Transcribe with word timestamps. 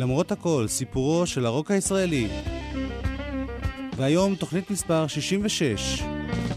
למרות 0.00 0.32
הכל, 0.32 0.64
סיפורו 0.68 1.26
של 1.26 1.46
הרוק 1.46 1.70
הישראלי. 1.70 2.28
והיום 3.96 4.34
תוכנית 4.34 4.70
מספר 4.70 5.06
66, 5.06 6.02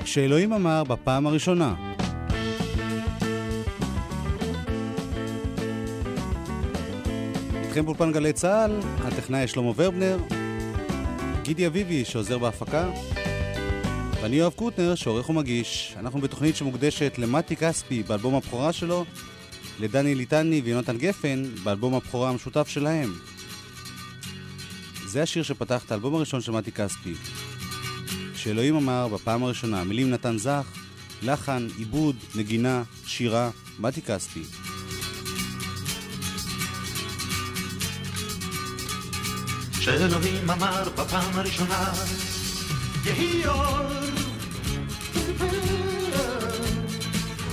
שאלוהים 0.06 0.54
אמר 0.54 0.84
בפעם 0.84 1.28
הראשונה. 1.28 1.76
איתכם 7.64 7.86
באולפן 7.86 8.12
גלי 8.12 8.34
צה"ל, 8.34 8.80
הטכנאי 9.04 9.48
שלמה 9.48 9.72
ורבנר, 9.76 10.18
גידי 11.42 11.68
אביבי 11.68 12.06
שעוזר 12.06 12.38
בהפקה, 12.38 12.90
ואני 14.22 14.36
יואב 14.36 14.54
קוטנר 14.56 14.96
שעורך 14.96 15.30
ומגיש. 15.30 15.96
אנחנו 16.00 16.22
בתוכנית 16.22 16.56
שמוקדשת 16.56 17.14
למתי 17.18 17.56
כספי 17.56 18.04
באלבום 18.04 18.36
הבכורה 18.36 18.74
שלו, 18.74 19.06
לדני 19.80 20.16
ליטני 20.16 20.62
ויונתן 20.62 20.98
גפן 20.98 21.44
באלבום 21.64 21.96
הבכורה 21.96 22.30
המשותף 22.30 22.68
שלהם. 22.68 23.33
זה 25.14 25.24
השיר 25.24 25.44
שפתח 25.44 25.84
את 25.86 25.92
האלבום 25.92 26.16
הראשון 26.16 26.42
של 26.42 26.52
מתי 26.52 26.72
כספי. 26.72 27.14
שאלוהים 28.36 28.76
אמר 28.76 29.08
בפעם 29.08 29.44
הראשונה, 29.44 29.84
מילים 29.84 30.10
נתן 30.10 30.38
זך, 30.38 30.68
לחן, 31.22 31.68
עיבוד, 31.78 32.16
נגינה, 32.36 32.84
שירה, 33.06 33.50
מתי 33.80 34.02
כספי. 34.02 34.44
שאלוהים 39.80 40.50
אמר 40.50 40.90
בפעם 40.90 41.40
הראשונה, 41.40 41.94
יהי 43.06 43.48
אור. 43.48 43.78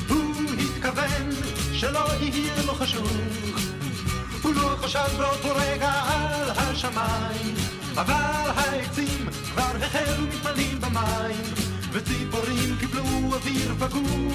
הוא 0.09 0.35
התכוון 0.61 1.31
שלא 1.73 2.15
יהיה 2.21 2.63
לו 2.67 2.75
חשוך, 2.75 3.13
הוא 4.43 4.55
לא 4.55 4.77
חשב 4.83 5.17
באותו 5.19 5.49
רגע 5.57 5.91
על 5.91 6.51
השמיים, 6.57 7.55
אבל 7.95 8.51
העצים 8.57 9.27
כבר 9.53 9.73
החלו 9.83 10.27
מתמלאים 10.27 10.81
במים, 10.81 11.45
וציפורים 11.93 12.77
קיבלו 12.81 13.03
אוויר 13.33 13.75
פגור. 13.79 14.33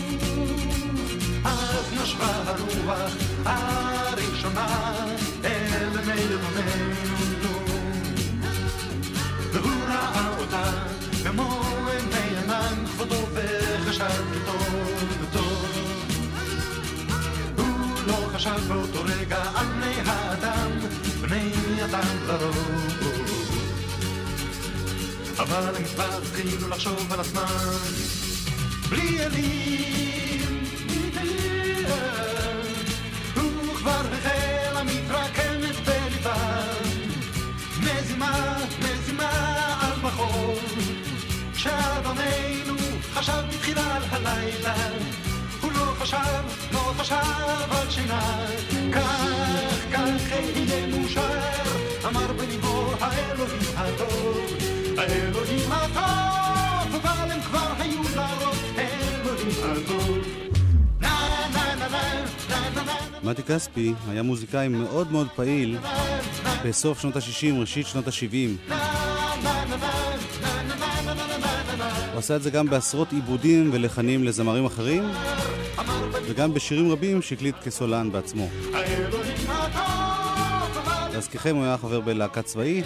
אז 1.45 1.94
נשבה 2.02 2.44
הרוח 2.45 3.11
הראשונה 3.45 4.95
אל 5.44 5.89
מלבוננו. 6.06 6.95
והוא 9.52 9.83
ראה 9.88 10.38
אותה 10.38 10.72
במו 11.23 11.61
עיני 11.88 12.38
ענן 12.38 12.86
כבודו 12.86 13.28
וחשב 13.33 14.23
טוב 14.45 15.14
חשב 18.36 18.59
באותו 18.67 19.03
רגע 19.05 19.44
על 19.55 19.66
בני 19.66 19.95
האדם, 20.05 20.72
בני 21.22 21.52
אדם 21.86 22.28
לרוב. 22.28 22.55
אבל 25.39 25.75
הם 25.75 25.83
כבר 25.83 26.17
התחילו 26.17 26.69
לחשוב 26.69 27.14
על 27.14 27.19
עצמם 27.19 27.77
בלי 28.89 29.25
אלים. 29.25 30.64
הוא 33.36 33.75
כבר 33.75 34.02
החל 34.14 34.77
המתרקמת 34.77 35.75
בליבם. 35.86 36.89
מזימה, 37.80 38.58
מזימה 38.80 39.77
על 39.81 39.99
בחור, 40.02 40.59
שאדוננו 41.53 42.75
חשב 43.14 43.44
בתחילה 43.49 43.95
על 43.95 44.03
הלילה, 44.11 44.75
הוא 45.61 45.72
לא 45.72 45.94
חשב, 45.99 46.64
חשב 47.06 47.72
על 47.72 47.89
שינה, 47.89 48.48
כך, 48.92 49.21
כך 49.93 50.32
יהיה 50.32 50.88
מאושר, 50.88 51.39
אמר 52.08 52.33
בליבו 52.33 52.92
האלוהים 52.99 53.61
הטוב, 53.76 54.38
האלוהים 54.98 55.71
הטוב, 55.71 56.95
אבל 56.95 57.32
הם 57.32 57.42
כבר 57.42 57.67
היו 57.80 58.02
לרוב, 58.15 58.58
האלוהים 58.77 59.49
הטוב. 59.64 60.17
מתי 63.23 63.44
כספי 63.44 63.94
היה 64.10 64.23
מוזיקאי 64.23 64.67
מאוד 64.67 65.11
מאוד 65.11 65.27
פעיל 65.36 65.77
בסוף 66.65 66.99
שנות 67.02 67.15
ה-60, 67.15 67.60
ראשית 67.60 67.88
שנות 67.88 68.08
ה-70. 68.08 68.73
הוא 72.11 72.20
עשה 72.20 72.36
את 72.36 72.44
זה 72.44 72.49
גם 72.49 72.70
בעשרות 72.70 73.11
עיבודים 73.11 73.70
ולחנים 73.73 74.23
לזמרים 74.23 74.65
אחרים, 74.65 75.04
וגם 76.27 76.53
בשירים 76.53 76.91
רבים 76.91 77.21
שהקליט 77.21 77.55
כסולן 77.63 78.11
בעצמו. 78.11 78.49
להזכירכם, 81.13 81.55
הוא 81.55 81.63
היה 81.63 81.77
חבר 81.77 81.99
בלהקה 81.99 82.41
צבאית, 82.41 82.85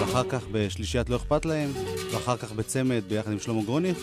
ואחר 0.00 0.22
כך 0.28 0.44
בשלישיית 0.52 1.10
לא 1.10 1.16
אכפת 1.16 1.44
להם, 1.44 1.70
ואחר 2.12 2.36
כך 2.36 2.52
בצמד 2.52 3.02
ביחד 3.08 3.32
עם 3.32 3.38
שלמה 3.38 3.62
גרוניך. 3.62 3.98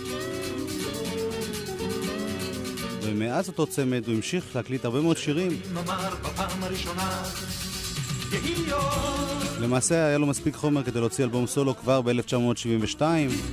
ומאז 3.02 3.48
אותו 3.48 3.68
צמד 3.68 4.04
הוא 4.08 4.16
המשיך 4.16 4.56
להקליט 4.56 4.86
הרבה 4.86 5.02
מאוד 5.02 5.18
שירים. 5.18 5.60
למעשה 9.62 10.06
היה 10.06 10.18
לו 10.18 10.28
מספיק 10.28 10.56
חומר 10.56 10.84
כדי 10.84 11.00
להוציא 11.00 11.24
אלבום 11.24 11.48
סולו 11.48 11.78
כבר 11.78 12.02
ב-1972, 12.02 13.02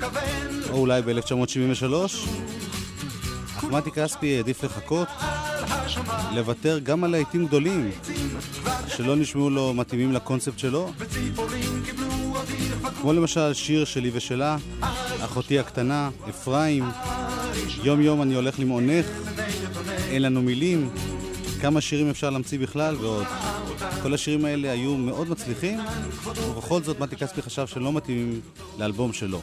כוון 0.00 0.62
או 0.70 0.78
אולי 0.78 1.02
ב-1973, 1.02 1.94
אך 2.06 2.63
מתי 3.74 3.90
כספי 3.90 4.36
העדיף 4.36 4.64
לחכות, 4.64 5.08
לוותר 6.34 6.78
גם 6.78 7.04
על 7.04 7.10
להיטים 7.10 7.46
גדולים, 7.46 7.90
שלא 8.88 9.16
נשמעו 9.16 9.50
לו 9.50 9.74
מתאימים 9.74 10.12
לקונספט 10.12 10.58
שלו, 10.58 10.92
כמו 13.00 13.12
למשל 13.12 13.54
שיר 13.54 13.84
שלי 13.84 14.10
ושלה, 14.12 14.56
אחותי 15.24 15.58
הקטנה, 15.58 16.10
אפרים, 16.28 16.84
יום 17.82 18.00
יום 18.00 18.22
אני 18.22 18.34
הולך 18.34 18.60
למעונך, 18.60 19.06
אין 20.08 20.22
לנו 20.22 20.42
מילים, 20.42 20.90
כמה 21.60 21.80
שירים 21.80 22.10
אפשר 22.10 22.30
להמציא 22.30 22.58
בכלל 22.58 22.96
ועוד. 22.96 23.26
כל 24.02 24.14
השירים 24.14 24.44
האלה 24.44 24.70
היו 24.70 24.96
מאוד 24.96 25.28
מצליחים, 25.28 25.80
ובכל 26.24 26.82
זאת 26.82 27.00
מתי 27.00 27.16
כספי 27.16 27.42
חשב 27.42 27.66
שלא 27.66 27.92
מתאימים 27.92 28.40
לאלבום 28.78 29.12
שלו. 29.12 29.40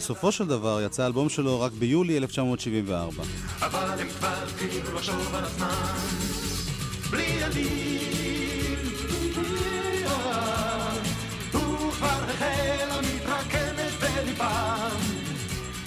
בסופו 0.00 0.32
של 0.32 0.46
דבר 0.46 0.80
יצא 0.82 1.02
האלבום 1.02 1.28
שלו 1.28 1.60
רק 1.60 1.72
ביולי 1.72 2.18
1974. 2.18 3.22
אבל 3.60 4.00
הם 4.00 4.08
כבר 4.18 4.34
התחילו 4.42 4.94
לחשוב 4.94 5.34
על 5.34 5.44
עצמם 5.44 5.94
בלי 7.10 7.42
עלים. 7.42 8.78
הוא 11.52 11.92
כבר 11.92 12.08
החל 12.08 12.90
המתרקמת 12.90 13.92
בליבם 14.00 14.96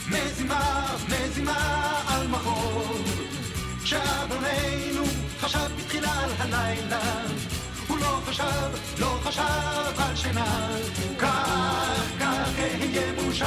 מזימה, 0.10 0.96
מזימה 1.10 2.02
על 2.08 2.28
מחור 2.28 2.98
שאדוננו 3.86 5.04
חשב 5.40 5.70
בתחילה 5.80 6.24
על 6.24 6.30
הלילה 6.38 7.22
הוא 7.88 7.98
לא 7.98 8.20
חשב, 8.26 9.00
לא 9.00 9.20
חשב 9.24 9.94
על 9.98 10.16
שינה 10.16 10.78
כך, 11.20 11.93
כך 12.94 13.00
אהיה 13.00 13.12
מאושר 13.14 13.46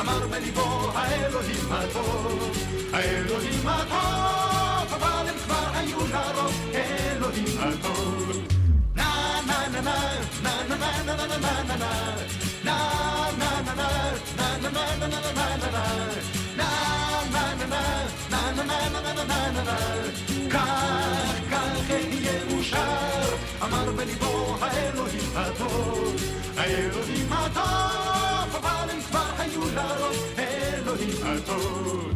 אמר 0.00 0.26
בליבו 0.26 0.90
האלוהים 0.94 1.72
הטוב 1.72 2.56
האלוהים 2.92 3.68
הטוב 3.68 4.94
אבל 4.94 5.28
הם 5.28 5.34
כבר 5.44 5.70
היו 5.74 5.98
לרוב 6.06 6.70
אלוהים 6.74 7.58
הטוב 7.58 8.46
na 8.96 9.10
na 9.48 9.58
na 9.74 9.80
na 9.84 9.96
na 10.44 10.54
na 10.68 10.76
na 11.06 11.26
na 11.28 11.56
na 11.68 11.76
na 11.82 12.08
כך 20.50 21.34
כך 21.50 21.90
אהיה 21.90 22.44
מאושר 22.50 23.36
אמר 23.62 23.92
בליבו 23.92 24.56
האלוהים 24.60 25.36
הטוב 25.36 26.16
האלוהים 26.56 27.32
הטוב 27.32 28.07
אבל 28.58 28.90
הם 28.90 29.00
כבר 29.00 29.30
היו 29.38 29.60
לרוב 29.74 30.34
האלוהים 30.36 31.16
הטוב 31.22 32.12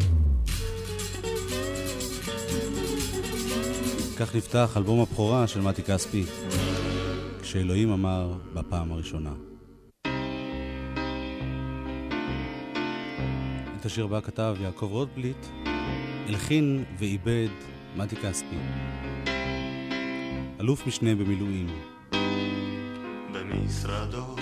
כך 4.23 4.37
נפתח 4.37 4.75
אלבום 4.77 5.01
הבכורה 5.01 5.47
של 5.47 5.61
מתי 5.61 5.83
כספי, 5.83 6.25
כשאלוהים 7.43 7.93
אמר 7.93 8.33
בפעם 8.55 8.93
הראשונה. 8.93 9.33
את 13.81 13.87
השיר 13.87 14.05
הבא 14.05 14.21
כתב 14.21 14.57
יעקב 14.61 14.89
רוטבליט, 14.91 15.47
הלחין 16.29 16.85
ועיבד 16.99 17.49
מתי 17.97 18.17
כספי. 18.17 18.57
אלוף 20.61 20.87
משנה 20.87 21.15
במילואים. 21.15 21.67
במשרדו 23.33 24.37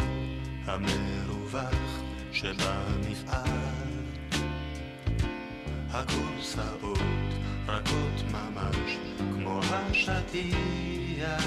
המרווח 1.53 2.03
שבמפעל 2.33 3.51
הקורסאות 5.91 6.99
רכות 7.69 8.23
ממש 8.33 8.97
כמו 9.35 9.61
השטיח 9.73 11.45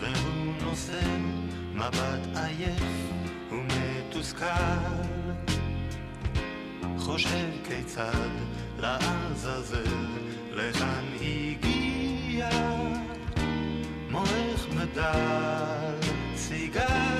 והוא 0.00 0.54
נושא 0.62 1.00
מבט 1.74 2.36
עייף 2.36 2.82
ומתוסכל. 3.50 4.46
חושב 6.98 7.48
כיצד 7.64 8.30
לעזאזל 8.78 10.06
לכאן 10.52 11.04
הגיע 11.20 12.50
מורך 14.10 14.66
מדל 14.74 15.94
סיגרה 16.36 17.15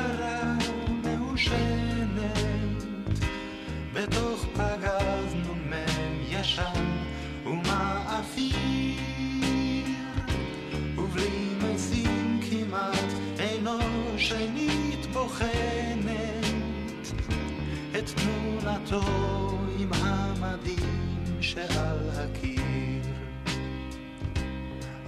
שעל 21.57 22.11
הקיר. 22.15 23.03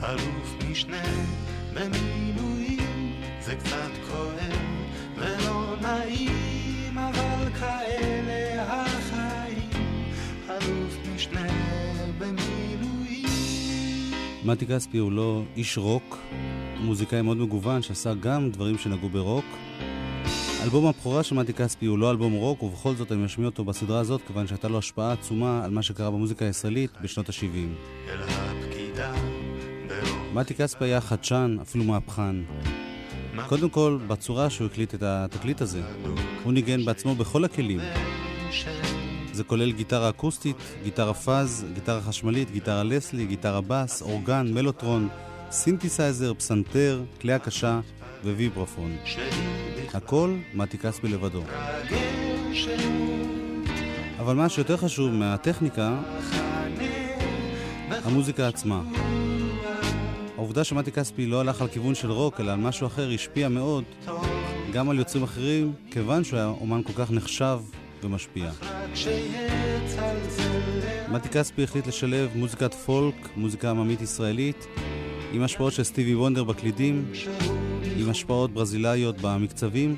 אלוף 0.03 0.57
משנה 0.71 1.03
במילואים 1.75 3.13
זה 3.41 3.57
קצת 3.57 3.91
כואב 4.09 4.59
ולא 5.17 5.77
נעים 5.83 6.99
אבל 6.99 7.53
כאלה 7.61 8.65
החיים. 8.69 9.71
אלוף 10.51 10.97
משנה 11.15 11.49
במילואים. 12.19 13.29
מתי 14.45 14.67
כספי 14.67 14.99
הוא 14.99 15.13
לא 15.13 15.43
איש 15.57 15.79
רוק, 15.79 16.19
מוזיקאי 16.81 17.23
מאוד 17.23 17.37
מגוון 17.37 17.83
שעשה 17.83 18.15
גם 18.15 18.51
דברים 18.51 18.79
שנגעו 18.79 19.09
ברוק. 19.09 19.68
אלבום 20.69 20.87
הבכורה 20.87 21.23
של 21.23 21.35
מתי 21.35 21.53
כספי 21.53 21.87
הוא 21.87 21.99
לא 21.99 22.11
אלבום 22.11 22.33
רוק, 22.33 22.63
ובכל 22.63 22.95
זאת 22.95 23.13
אני 23.13 23.25
משמיע 23.25 23.49
אותו 23.49 23.65
בסדרה 23.65 24.01
הזאת, 24.01 24.21
כיוון 24.27 24.47
שהייתה 24.47 24.69
לו 24.69 24.79
השפעה 24.79 25.13
עצומה 25.13 25.65
על 25.65 25.71
מה 25.71 25.83
שקרה 25.83 26.11
במוזיקה 26.11 26.45
הישראלית 26.45 26.91
בשנות 27.03 27.29
ה-70. 27.29 27.45
אל 28.09 28.23
הפקידה 28.23 29.13
ברוב 29.89 30.35
מתי 30.35 30.55
כספי 30.55 30.85
היה 30.85 31.01
חדשן, 31.01 31.57
אפילו 31.63 31.85
מהפכן. 31.85 32.37
קודם 33.47 33.69
כל, 33.69 33.99
בצורה 34.07 34.51
שהוא 34.51 34.67
הקליט 34.67 34.95
את 34.95 35.03
התקליט 35.03 35.61
הזה. 35.61 35.83
הוא 36.45 36.53
ניגן 36.53 36.85
בעצמו 36.85 37.15
בכל 37.15 37.45
הכלים. 37.45 37.81
זה 39.33 39.45
כולל 39.45 39.73
גיטרה 39.73 40.09
אקוסטית, 40.09 40.57
גיטרה 40.85 41.15
fuzz, 41.15 41.67
גיטרה 41.75 42.01
חשמלית, 42.01 42.51
גיטרה 42.51 42.83
לסלי, 42.83 43.27
גיטרה 43.27 43.61
בס, 43.67 44.03
אורגן, 44.03 44.51
מלוטרון, 44.55 45.09
סינתסייזר, 45.51 46.35
פסנתר, 46.35 47.03
כלי 47.21 47.33
הקשה 47.33 47.81
וויברפון. 48.25 48.97
הכל 49.95 50.35
מתי 50.55 50.79
כספי 50.79 51.09
לבדו. 51.09 51.43
אבל 54.19 54.35
מה 54.37 54.49
שיותר 54.49 54.77
חשוב 54.77 55.13
מהטכניקה, 55.13 55.99
המוזיקה 58.05 58.49
עצמה. 58.49 58.83
העובדה 60.37 60.65
שמתי 60.65 60.93
כספי 60.93 61.27
לא 61.27 61.41
הלך 61.41 61.63
על 61.63 61.69
כיוון 61.69 61.95
של 61.95 62.11
רוק, 62.11 62.41
אלא 62.41 62.53
על 62.53 62.59
משהו 62.59 62.87
אחר, 62.87 63.11
השפיע 63.11 63.49
מאוד 63.49 63.85
גם 64.73 64.91
על 64.91 64.99
יוצרים 64.99 65.25
אחרים, 65.25 65.73
כיוון 65.91 66.25
שהוא 66.25 66.39
היה 66.39 66.49
אומן 66.49 66.83
כל 66.83 66.93
כך 66.93 67.11
נחשב 67.11 67.61
ומשפיע. 68.05 68.51
מתי 71.09 71.29
כספי 71.29 71.65
החליט 71.65 71.87
לשלב 71.87 72.31
מוזיקת 72.35 72.75
פולק, 72.75 73.29
מוזיקה 73.37 73.71
עממית 73.71 74.01
ישראלית, 74.01 74.67
עם 75.33 75.43
השפעות 75.43 75.73
של 75.73 75.83
סטיבי 75.83 76.15
וונדר 76.15 76.45
בקלידים, 76.45 77.13
עם 77.99 78.11
השפעות 78.11 78.51
ברזילאיות 78.51 79.17
במקצבים. 79.21 79.97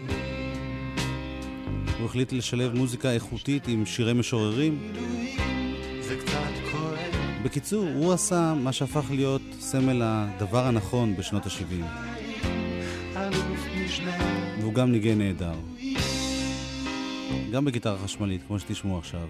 הוא 1.98 2.06
החליט 2.06 2.32
לשלב 2.32 2.74
מוזיקה 2.74 3.12
איכותית 3.12 3.68
עם 3.68 3.86
שירי 3.86 4.12
משוררים. 4.12 4.92
בקיצור, 7.42 7.88
הוא 7.94 8.12
עשה 8.12 8.54
מה 8.62 8.72
שהפך 8.72 9.04
להיות 9.10 9.42
סמל 9.60 10.02
הדבר 10.04 10.66
הנכון 10.66 11.16
בשנות 11.16 11.46
ה-70. 11.46 11.84
אלוף 13.16 13.66
משנה 13.84 14.16
והוא 14.60 14.74
גם 14.74 14.92
ניגן 14.92 15.18
נהדר. 15.18 15.54
גם 17.52 17.64
בגיטרה 17.64 17.98
חשמלית, 17.98 18.40
כמו 18.46 18.58
שתשמעו 18.58 18.98
עכשיו. 18.98 19.28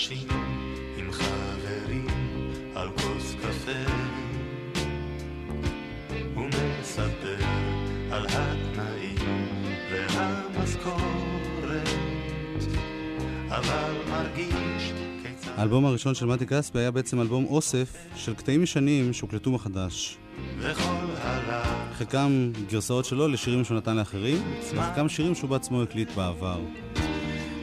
כשנפגשים 0.00 0.28
עם 0.96 1.12
חברים 1.12 2.06
על 2.74 2.88
כוס 2.90 3.34
קפה 3.42 3.92
הוא 6.34 6.46
מספר 6.80 7.36
על 8.10 8.26
התנאים 8.28 9.46
והמשכורת 9.90 11.88
אבל 13.48 13.92
מרגיש 14.10 14.92
כיצד 15.22 15.50
האלבום 15.56 15.84
הראשון 15.84 16.14
של 16.14 16.26
מתי 16.26 16.46
כספי 16.46 16.78
היה 16.78 16.90
בעצם 16.90 17.20
אלבום 17.20 17.44
אוסף 17.44 17.96
של 18.16 18.34
קטעים 18.34 18.62
ישנים 18.62 19.12
שהוקלטו 19.12 19.50
מחדש. 19.50 20.18
חלקם 21.92 22.52
גרסאות 22.70 23.04
שלו 23.04 23.28
לשירים 23.28 23.64
שהוא 23.64 23.76
נתן 23.76 23.96
לאחרים, 23.96 24.42
וחלקם 24.74 25.08
שירים 25.08 25.34
שהוא 25.34 25.50
בעצמו 25.50 25.82
הקליט 25.82 26.12
בעבר. 26.12 26.60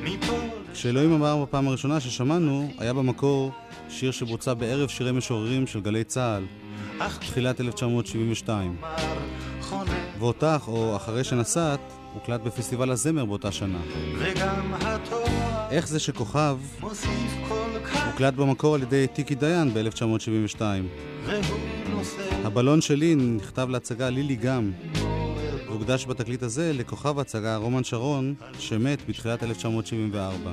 מפה 0.04 0.37
כשאלוהים 0.78 1.14
אמר 1.14 1.44
בפעם 1.44 1.68
הראשונה 1.68 2.00
ששמענו, 2.00 2.70
היה 2.78 2.94
במקור 2.94 3.52
שיר 3.90 4.12
שבוצע 4.12 4.54
בערב 4.54 4.90
שירי 4.90 5.12
משוררים 5.12 5.68
של 5.68 5.82
גלי 5.82 6.04
צה"ל, 6.04 6.44
תחילת 7.20 7.62
1972. 7.62 8.76
כשמר 8.78 8.96
חונה 9.62 9.92
ואותך, 10.20 10.64
או 10.68 10.96
אחרי 10.96 11.24
שנסעת, 11.24 11.80
הוקלט 12.14 12.42
בפסטיבל 12.42 12.92
הזמר 12.92 13.26
באותה 13.26 13.52
שנה. 13.52 13.80
איך 15.72 15.88
זה 15.88 16.00
שכוכב 16.00 16.58
הוקלט 18.12 18.34
במקור 18.34 18.76
על 18.76 18.82
ידי 18.82 19.08
טיקי 19.14 19.36
דיין 19.36 19.74
ב-1972. 19.74 20.62
והוא 21.26 21.60
נושא 21.90 22.22
הבלון 22.44 22.82
שלי 22.82 23.16
נכתב 23.16 23.70
להצגה 23.70 24.10
לילי 24.10 24.36
גם, 24.36 24.72
והוקדש 25.78 26.06
בתקליט 26.06 26.44
הזה 26.44 26.74
לכוכב 26.74 27.18
ההצגה 27.18 27.56
רומן 27.56 27.84
שרון, 27.84 28.34
שמת 28.60 29.10
בתחילת 29.10 29.44
1974. 29.44 30.52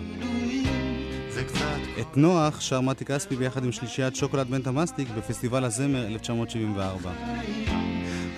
זה 1.30 1.44
קצת 1.44 2.00
את 2.00 2.16
נוח 2.16 2.60
שר 2.60 2.80
מתי 2.80 3.04
כספי 3.04 3.36
ביחד 3.36 3.64
עם 3.64 3.72
שלישיית 3.72 4.16
שוקולד 4.16 4.50
בנט 4.50 4.66
המסטיק 4.66 5.08
בפסטיבל 5.16 5.64
הזמר 5.64 6.06
1974. 6.06 7.10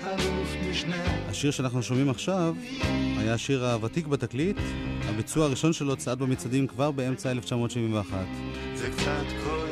אלוף 0.05 0.55
משנה 0.69 1.03
השיר 1.29 1.51
שאנחנו 1.51 1.83
שומעים 1.83 2.09
עכשיו 2.09 2.55
היה 3.17 3.33
השיר 3.33 3.65
הוותיק 3.65 4.07
בתקליט, 4.07 4.57
הביצוע 5.09 5.45
הראשון 5.45 5.73
שלו 5.73 5.95
צעד 5.95 6.19
במצעדים 6.19 6.67
כבר 6.67 6.91
באמצע 6.91 7.31
1971. 7.31 8.17
זה 8.75 8.89
קצת 8.89 9.25
כואב 9.43 9.67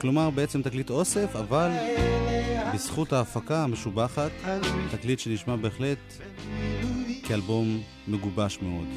כלומר 0.00 0.30
בעצם 0.30 0.62
תקליט 0.62 0.90
אוסף, 0.90 1.36
אבל 1.36 1.70
בזכות 2.74 3.12
ההפקה 3.12 3.64
המשובחת, 3.64 4.30
תקליט 4.90 5.18
שנשמע 5.18 5.56
בהחלט 5.56 5.98
כאלבום 7.22 7.82
מגובש 8.08 8.58
מאוד. 8.62 8.88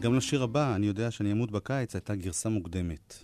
גם 0.00 0.14
לשיר 0.14 0.42
הבא, 0.42 0.74
אני 0.74 0.86
יודע 0.86 1.10
שאני 1.10 1.32
אמות 1.32 1.50
בקיץ, 1.50 1.94
הייתה 1.94 2.14
גרסה 2.14 2.48
מוקדמת. 2.48 3.14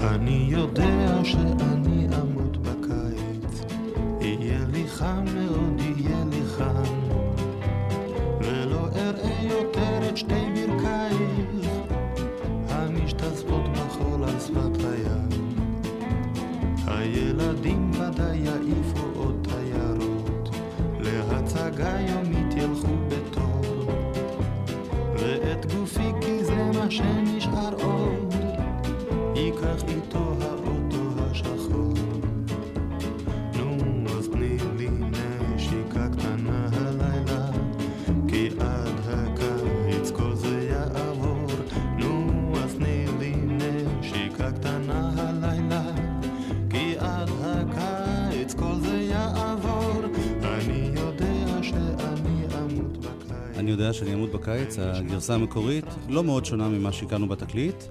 אני 0.00 0.46
יודע 0.50 1.24
שאני 1.24 1.95
חם 4.98 5.24
מאוד, 5.34 5.75
אני 53.66 53.72
יודע 53.72 53.92
שאני 53.92 54.14
אמות 54.14 54.30
בקיץ, 54.32 54.78
הגרסה 54.78 55.34
המקורית, 55.34 55.84
לא 56.08 56.24
מאוד 56.24 56.44
שונה 56.44 56.68
ממה 56.68 56.92
שהכרנו 56.92 57.28
בתקליט. 57.28 57.84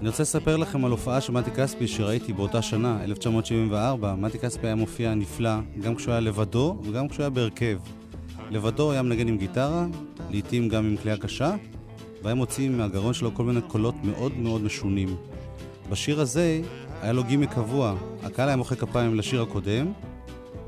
אני 0.00 0.08
רוצה 0.08 0.22
לספר 0.22 0.56
לכם 0.56 0.84
על 0.84 0.90
הופעה 0.90 1.20
של 1.20 1.32
מתי 1.32 1.50
כספי 1.50 1.88
שראיתי 1.88 2.32
באותה 2.32 2.62
שנה, 2.62 3.04
1974. 3.04 4.14
מתי 4.14 4.38
כספי 4.38 4.66
היה 4.66 4.74
מופיע 4.74 5.14
נפלא, 5.14 5.50
גם 5.82 5.94
כשהוא 5.94 6.12
היה 6.12 6.20
לבדו 6.20 6.76
וגם 6.82 7.08
כשהוא 7.08 7.22
היה 7.22 7.30
בהרכב. 7.30 7.78
לבדו 8.50 8.92
היה 8.92 9.02
מנגן 9.02 9.28
עם 9.28 9.38
גיטרה, 9.38 9.86
לעיתים 10.30 10.68
גם 10.68 10.84
עם 10.84 10.96
כלי 10.96 11.18
קשה, 11.18 11.54
והיה 12.22 12.34
מוציא 12.34 12.70
מהגרון 12.70 13.14
שלו 13.14 13.34
כל 13.34 13.42
מיני 13.42 13.60
קולות 13.60 13.94
מאוד 14.04 14.32
מאוד 14.38 14.62
משונים. 14.62 15.16
בשיר 15.90 16.20
הזה 16.20 16.60
היה 17.02 17.12
לו 17.12 17.24
גימי 17.24 17.46
קבוע, 17.46 17.94
הקהל 18.22 18.48
היה 18.48 18.56
מוחא 18.56 18.74
כפיים 18.74 19.14
לשיר 19.14 19.42
הקודם, 19.42 19.92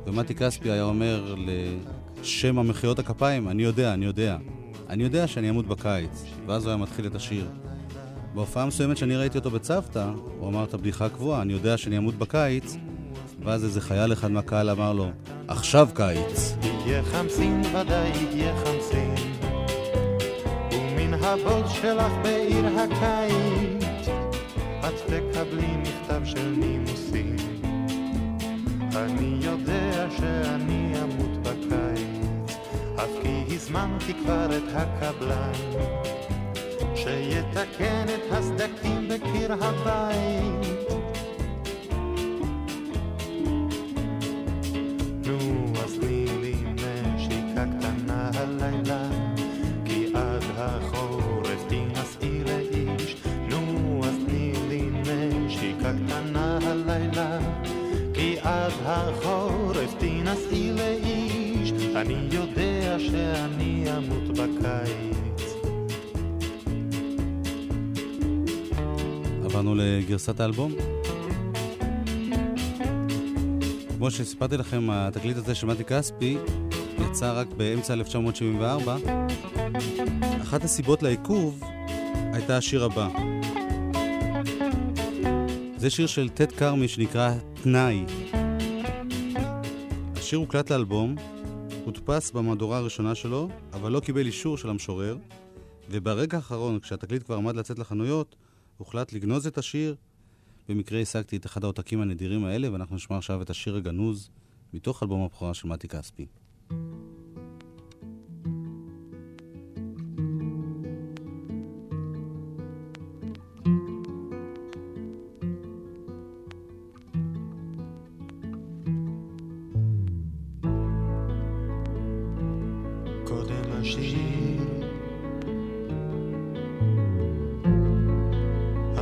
ומתי 0.07 0.35
כספי 0.35 0.71
היה 0.71 0.85
אומר 0.85 1.35
לשם 2.21 2.59
המחיאות 2.59 2.99
הכפיים, 2.99 3.49
אני 3.49 3.63
יודע, 3.63 3.95
אני 3.95 4.05
יודע. 4.05 4.37
אני 4.89 5.03
יודע 5.03 5.27
שאני 5.27 5.51
אמות 5.51 5.67
בקיץ, 5.67 6.25
ואז 6.47 6.63
הוא 6.65 6.71
היה 6.71 6.77
מתחיל 6.77 7.07
את 7.07 7.15
השיר. 7.15 7.49
בהופעה 8.35 8.67
מסוימת 8.67 8.97
שאני 8.97 9.17
ראיתי 9.17 9.39
אותו 9.39 9.51
בצוותא, 9.51 10.11
הוא 10.39 10.49
אמר 10.49 10.65
את 10.65 10.75
הבדיחה 10.75 11.07
הקבועה, 11.07 11.43
אני 11.43 11.53
יודע 11.53 11.77
שאני 11.77 11.99
אמות 11.99 12.15
בקיץ, 12.15 12.77
ואז 13.45 13.65
איזה 13.65 13.81
חייל 13.81 14.13
אחד 14.13 14.31
מהקהל 14.31 14.71
אמר 14.71 14.93
לו, 14.93 15.11
עכשיו 15.49 15.89
קיץ. 15.95 16.57
יהיה 16.63 17.03
חמסין 17.03 17.61
ודאי 17.61 18.11
יהיה 18.33 18.55
חמסין, 18.57 19.15
ומן 20.73 21.15
הבוץ 21.15 21.73
שלך 21.73 22.13
בעיר 22.23 22.67
הקיץ, 22.67 24.09
את 24.81 24.95
תקבלי 25.07 25.77
מכתב 25.77 26.21
של 26.25 26.55
נימוסים. 26.59 27.37
אני 28.97 29.39
יודע 29.41 30.07
שאני 30.19 30.93
אמות 31.03 31.28
אף 32.99 33.11
כי 33.23 33.55
הזמנתי 33.55 34.15
כבר 34.15 34.47
את 34.57 34.63
הקבלן. 34.75 35.53
שיתקן 36.95 38.07
את 38.15 38.33
הסדקים 38.33 39.09
בקיר 39.09 39.53
הבית. 39.53 40.98
לגרסת 69.79 70.41
האלבום. 70.41 70.73
כמו 73.99 74.11
שסיפרתי 74.11 74.57
לכם, 74.57 74.91
התקליט 74.91 75.37
הזה 75.37 75.55
של 75.55 75.67
מתי 75.67 75.85
כספי 75.85 76.37
יצא 76.99 77.33
רק 77.41 77.47
באמצע 77.57 77.95
1974. 77.95 78.97
אחת 80.43 80.65
הסיבות 80.65 81.03
לעיכוב 81.03 81.63
הייתה 82.33 82.57
השיר 82.57 82.85
הבא. 82.85 83.09
זה 85.77 85.91
שיר 85.91 86.07
של 86.07 86.29
טד 86.29 86.53
כרמי 86.53 86.89
שנקרא 86.89 87.33
תנאי. 87.63 88.05
השיר 90.17 90.39
הוקלט 90.39 90.71
לאלבום, 90.71 91.15
הודפס 91.85 92.31
במהדורה 92.31 92.79
הראשונה 92.79 93.15
שלו, 93.15 93.49
אבל 93.73 93.93
לא 93.93 94.01
קיבל 94.01 94.27
אישור 94.27 94.57
של 94.59 94.71
המשורר, 94.71 95.17
וברגע 95.91 96.37
האחרון, 96.37 96.81
כשהתקליט 96.81 97.23
כבר 97.23 97.37
עמד 97.37 97.57
לצאת 97.57 97.79
לחנויות, 97.79 98.37
הוחלט 98.79 99.13
לגנוז 99.13 99.47
את 99.47 99.59
השיר. 99.59 99.97
במקרה 100.69 101.01
השגתי 101.01 101.37
את 101.37 101.47
אחד 101.47 101.65
העותקים 101.65 102.01
הנדירים 102.01 102.45
האלה, 102.45 102.73
ואנחנו 102.73 102.97
נשמע 102.97 103.19
עכשיו 103.19 103.43
את 103.43 103.51
השיר 103.51 103.77
הגנוז 103.77 104.31
מתוך 104.75 105.03
אלבום 105.03 105.23
הבכורה 105.23 105.55
של 105.55 105.69
מתי 105.69 105.89
כספי. 105.89 106.27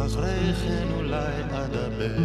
אחרי 0.07 0.53
כן 0.55 0.87
אולי 0.97 1.43
אדבר. 1.51 2.17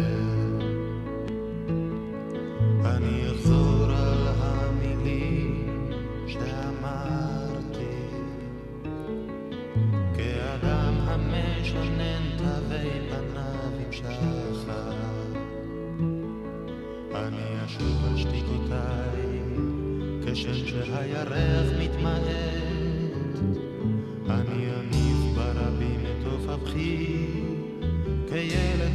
אני 2.84 3.30
אחזור 3.30 3.84
על 3.84 4.28
המילים 4.38 5.90
שאמרתי, 6.26 7.98
כאדם 10.16 10.94
המשנן 11.00 12.22
תווי 12.38 12.90
פניו 13.08 13.72
עם 13.86 13.92
שחר. 13.92 14.52
אני 17.14 17.64
אשוב 17.66 18.04
על 18.10 18.16
שתיקותיי, 18.16 19.40
כשם 20.26 20.66
שהירח 20.66 21.51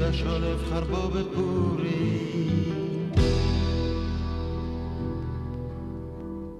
ידע 0.07 0.17
שולף 0.17 0.59
חרבו 0.69 1.09
בפורים. 1.09 3.09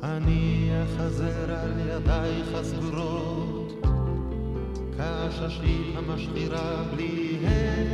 אני 0.04 0.70
אחזר 0.84 1.56
על 1.56 1.72
ידייך 1.90 2.56
הסגורות, 2.56 3.86
כעששית 4.98 5.96
המשחירה 5.96 6.84
בלי 6.96 7.38
הן. 7.44 7.87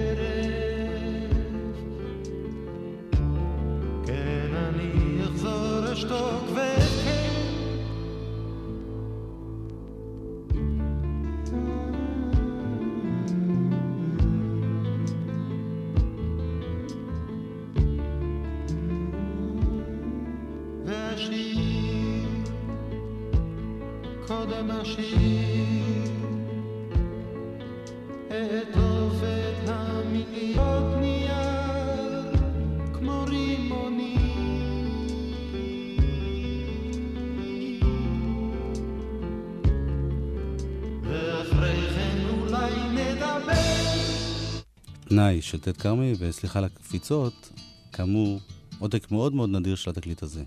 תנאי 45.16 45.42
של 45.42 45.60
טד 45.60 45.78
כרמי, 45.78 46.14
וסליחה 46.20 46.60
על 46.60 46.66
הקפיצות, 46.66 47.52
כאמור, 47.92 48.40
עותק 48.80 49.12
מאוד 49.12 49.34
מאוד 49.34 49.50
נדיר 49.50 49.76
של 49.76 49.90
התקליט 49.90 50.24
הזה. 50.24 50.44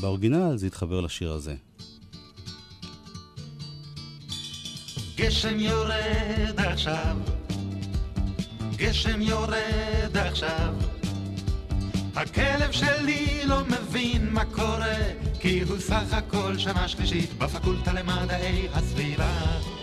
באורגינל 0.00 0.56
זה 0.56 0.66
התחבר 0.66 1.00
לשיר 1.00 1.32
הזה. 1.32 1.54
גשם 5.16 5.60
יורד 5.60 6.54
עכשיו, 6.56 7.16
גשם 8.76 9.22
יורד 9.22 10.16
עכשיו. 10.16 10.74
הכלב 12.14 12.72
שלי 12.72 13.40
לא 13.44 13.60
מבין 13.64 14.28
מה 14.30 14.44
קורה, 14.44 14.98
כי 15.40 15.62
הוא 15.62 15.78
סך 15.78 16.12
הכל 16.12 16.58
שנה 16.58 16.88
שלישית 16.88 17.38
בפקולטה 17.38 17.92
למדעי 17.92 18.68
הסביבה. 18.72 19.77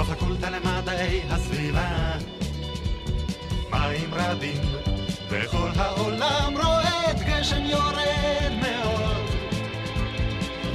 בפקולטה 0.00 0.50
למדעי 0.50 1.20
הסביבה. 1.30 2.12
מים 3.70 4.14
רבים, 4.14 4.62
וכל 5.28 5.68
העולם 5.76 6.54
את 7.10 7.16
גשם 7.26 7.64
יורד 7.64 8.52
מאוד. 8.62 9.26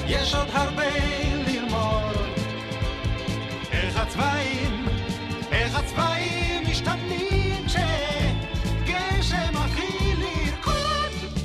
יש 0.08 0.36
עוד 0.36 0.48
הרבה 0.52 0.84
ללמוד, 1.48 2.16
איך 3.72 3.98
הצבעים, 3.98 4.86
איך 5.52 5.76
הצבעים 5.76 6.64
משתנים 6.72 7.66
כשגשם 7.66 9.54
מתחיל 9.54 10.20
לרקוד. 10.20 11.40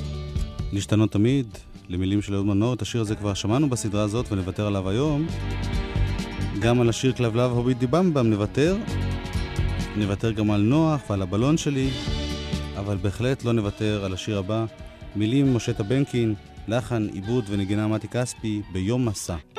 להשתנות 0.73 1.13
תמיד, 1.13 1.47
למילים 1.89 2.23
של 2.23 2.35
אהוד 2.35 2.47
מנור. 2.47 2.75
את 2.75 2.83
השיר 2.83 3.01
הזה 3.01 3.15
כבר 3.17 3.35
שמענו 3.35 3.69
בסדרה 3.69 4.03
הזאת 4.03 4.33
ונוותר 4.33 4.67
עליו 4.67 4.89
היום. 4.89 5.27
גם 6.61 6.81
על 6.81 6.89
השיר 6.89 7.13
כלבלב 7.13 7.51
הוביט 7.51 7.79
דיבמבם 7.79 8.27
נוותר. 8.27 8.77
נוותר 9.97 10.33
גם 10.33 10.51
על 10.51 10.61
נוח 10.61 11.11
ועל 11.11 11.23
הבלון 11.23 11.57
שלי, 11.57 11.91
אבל 12.77 12.97
בהחלט 12.97 13.45
לא 13.45 13.53
נוותר 13.53 14.05
על 14.05 14.13
השיר 14.13 14.39
הבא. 14.39 14.65
מילים 15.17 15.57
משה 15.57 15.73
טבנקין, 15.73 16.35
לחן, 16.69 17.09
עיבוד 17.13 17.45
ונגינה 17.49 17.89
מתי 17.89 18.09
כספי 18.09 18.63
ביום 18.73 19.09
מסע. 19.09 19.58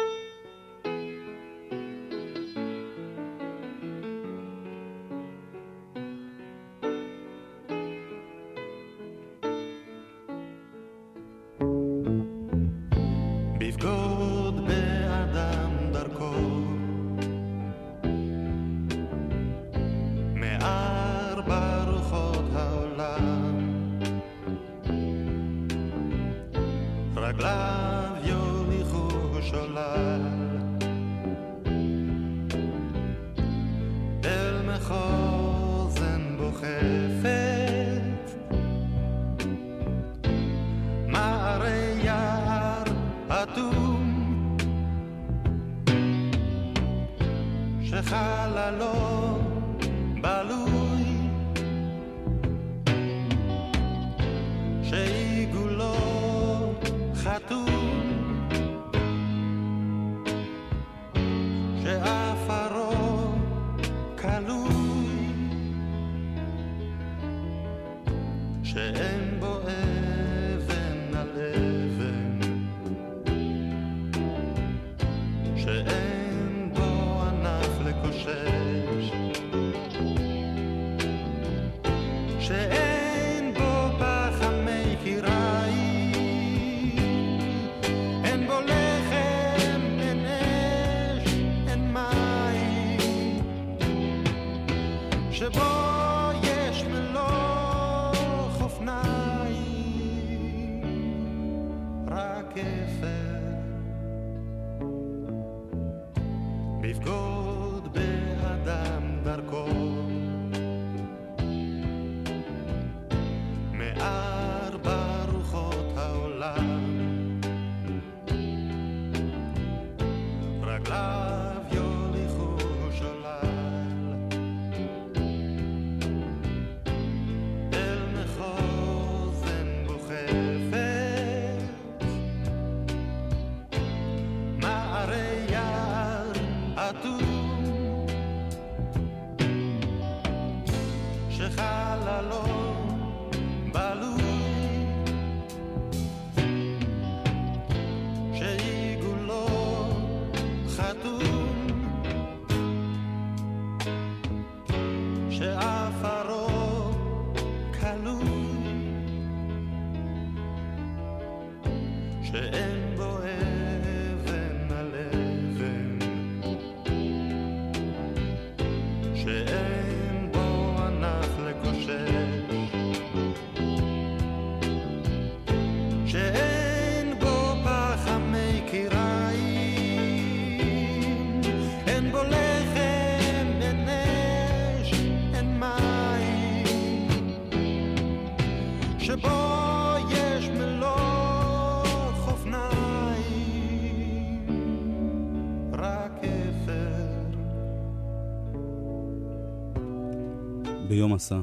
מסע. 201.20 201.40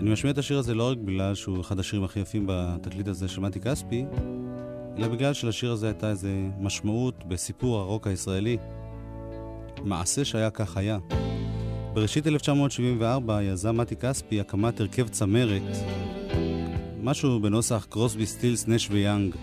אני 0.00 0.10
משמיע 0.10 0.32
את 0.32 0.38
השיר 0.38 0.58
הזה 0.58 0.74
לא 0.74 0.90
רק 0.90 0.98
בגלל 0.98 1.34
שהוא 1.34 1.60
אחד 1.60 1.78
השירים 1.78 2.04
הכי 2.04 2.20
יפים 2.20 2.44
בתקליט 2.48 3.08
הזה 3.08 3.28
של 3.28 3.40
מתי 3.40 3.60
כספי, 3.60 4.04
אלא 4.98 5.08
בגלל 5.08 5.32
שלשיר 5.32 5.72
הזה 5.72 5.86
הייתה 5.86 6.10
איזו 6.10 6.28
משמעות 6.60 7.24
בסיפור 7.28 7.78
הרוק 7.78 8.06
הישראלי. 8.06 8.56
מעשה 9.84 10.24
שהיה 10.24 10.50
כך 10.50 10.76
היה. 10.76 10.98
בראשית 11.94 12.26
1974 12.26 13.42
יזם 13.42 13.76
מתי 13.76 13.96
כספי 13.96 14.40
הקמת 14.40 14.80
הרכב 14.80 15.08
צמרת, 15.08 15.76
משהו 17.02 17.40
בנוסח 17.40 17.86
קרוסבי 17.90 18.26
סטילס, 18.26 18.68
נש 18.68 18.88
ויאנג. 18.90 19.34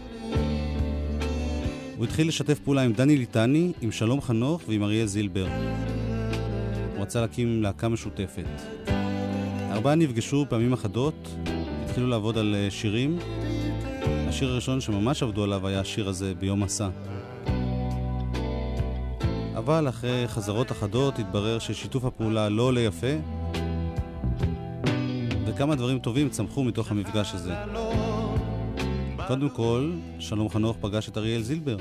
הוא 1.98 2.06
התחיל 2.06 2.28
לשתף 2.28 2.60
פעולה 2.60 2.82
עם 2.82 2.94
דני 2.94 3.18
ליטני, 3.18 3.72
עם 3.82 3.92
שלום 3.92 4.22
חנוך 4.22 4.62
ועם 4.68 4.84
אריה 4.84 5.06
זילבר. 5.06 5.48
הוא 6.96 7.02
רצה 7.02 7.22
להקים 7.22 7.62
להקה 7.62 7.90
משותפת. 7.90 8.46
ארבעה 9.74 9.96
נפגשו 9.96 10.46
פעמים 10.50 10.74
אחדות, 10.74 11.30
התחילו 11.84 12.08
לעבוד 12.08 12.38
על 12.38 12.56
אה, 12.56 12.72
שירים. 12.72 13.20
השיר 14.28 14.50
הראשון 14.50 14.82
שממש 14.82 15.24
עבדו 15.24 15.44
עליו 15.44 15.68
היה 15.68 15.80
השיר 15.80 16.10
הזה, 16.10 16.34
ביום 16.40 16.64
מסע. 16.64 16.90
אבל 19.58 19.90
אחרי 19.90 20.24
חזרות 20.28 20.72
אחדות 20.72 21.20
התברר 21.20 21.60
ששיתוף 21.60 22.06
הפעולה 22.06 22.50
לא 22.50 22.64
עולה 22.64 22.80
יפה, 22.80 23.08
וכמה 25.46 25.76
דברים 25.76 26.00
טובים 26.00 26.30
צמחו 26.30 26.64
מתוך 26.64 26.92
המפגש 26.92 27.34
הזה. 27.34 27.54
קודם 29.28 29.50
כל, 29.50 29.92
שלום 30.20 30.50
חנוך 30.50 30.78
פגש 30.82 31.10
את 31.10 31.18
אריאל 31.18 31.42
זילבר, 31.42 31.78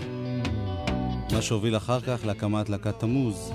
מה 1.32 1.42
שהוביל 1.42 1.76
אחר 1.76 2.00
כך 2.00 2.20
להקמת 2.26 2.68
להקת 2.68 2.98
תמוז. 2.98 3.52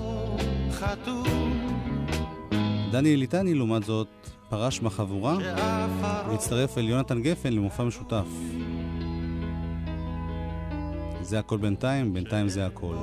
דני 2.90 3.14
אליטני, 3.14 3.54
לעומת 3.54 3.84
זאת, 3.84 4.08
פרש 4.48 4.82
מהחבורה 4.82 5.36
והצטרף 6.28 6.78
אל 6.78 6.88
יונתן 6.88 7.22
גפן 7.22 7.52
למופע 7.52 7.84
משותף. 7.84 8.26
זה 11.22 11.38
הכל 11.38 11.58
בינתיים, 11.58 12.14
בינתיים 12.14 12.48
זה 12.48 12.66
הכל. 12.66 12.94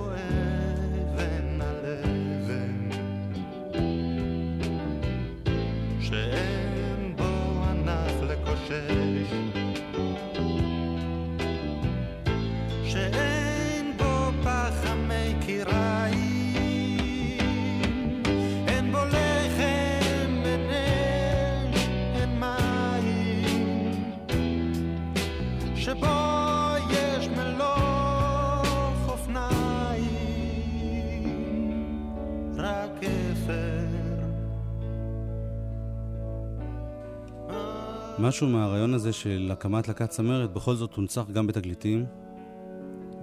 משהו 38.28 38.48
מהרעיון 38.48 38.94
הזה 38.94 39.14
של 39.14 39.50
הקמת 39.54 39.88
להקת 39.88 40.10
צמרת 40.10 40.54
בכל 40.54 40.76
זאת 40.76 40.94
הונצח 40.94 41.30
גם 41.34 41.48
בתקליטים. 41.48 42.06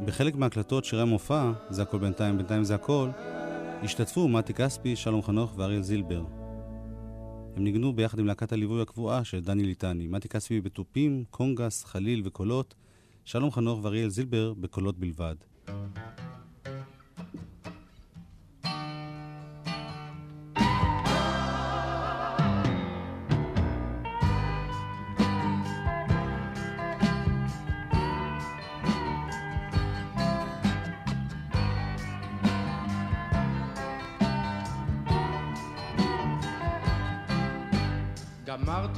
בחלק 0.05 0.35
מהקלטות 0.35 0.85
שירי 0.85 1.03
המופע, 1.03 1.53
זה 1.71 1.83
הכל 1.83 1.99
בינתיים, 1.99 2.37
בינתיים 2.37 2.65
זה 2.65 2.75
הכל, 2.75 3.09
השתתפו 3.83 4.29
מתי 4.29 4.55
כספי, 4.55 4.97
שלום 4.97 5.23
חנוך 5.23 5.55
ואריאל 5.57 5.83
זילבר. 5.83 6.25
הם 7.57 7.65
ניגנו 7.65 7.93
ביחד 7.93 8.19
עם 8.19 8.27
להקת 8.27 8.53
הליווי 8.53 8.83
הקבועה 8.83 9.25
של 9.25 9.41
דני 9.41 9.63
ליטני. 9.63 10.07
מתי 10.07 10.29
כספי 10.29 10.61
בתופים, 10.61 11.25
קונגס, 11.31 11.85
חליל 11.85 12.23
וקולות, 12.25 12.75
שלום 13.25 13.51
חנוך 13.51 13.81
ואריאל 13.83 14.09
זילבר 14.09 14.53
בקולות 14.55 14.99
בלבד. 14.99 15.37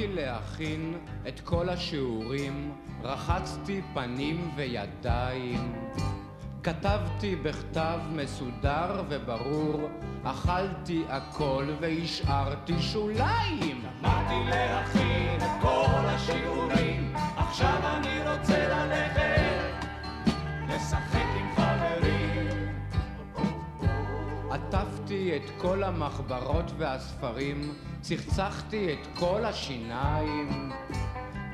גמרתי 0.05 0.23
להכין 0.23 0.99
את 1.29 1.41
כל 1.41 1.69
השיעורים, 1.69 2.73
רחצתי 3.03 3.81
פנים 3.95 4.51
וידיים. 4.57 5.73
כתבתי 6.63 7.37
בכתב 7.37 7.99
מסודר 8.13 9.03
וברור, 9.09 9.89
אכלתי 10.25 11.05
הכל 11.09 11.65
והשארתי 11.81 12.83
שוליים. 12.83 13.83
גמרתי 14.03 14.51
להכין 14.51 15.37
את 15.37 15.63
כל 15.63 16.07
השיעורים, 16.07 17.15
עכשיו 17.37 17.79
אני 17.83 18.31
רוצה 18.31 18.69
ללכת 18.69 19.34
עטפתי 25.15 25.37
את 25.37 25.51
כל 25.61 25.83
המחברות 25.83 26.73
והספרים, 26.79 27.73
צחצחתי 28.01 28.93
את 28.93 29.19
כל 29.19 29.45
השיניים. 29.45 30.73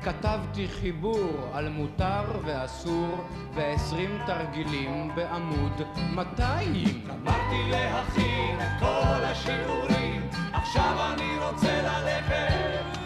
כתבתי 0.03 0.67
חיבור 0.67 1.49
על 1.53 1.69
מותר 1.69 2.23
ואסור 2.45 3.27
ועשרים 3.53 4.19
תרגילים 4.25 5.15
בעמוד 5.15 5.81
200. 6.15 7.07
גמרתי 7.07 7.71
להכין 7.71 8.59
את 8.59 8.79
כל 8.79 9.23
השיעורים, 9.23 10.29
עכשיו 10.53 11.13
אני 11.13 11.45
רוצה 11.45 11.81
ללכת 11.81 12.97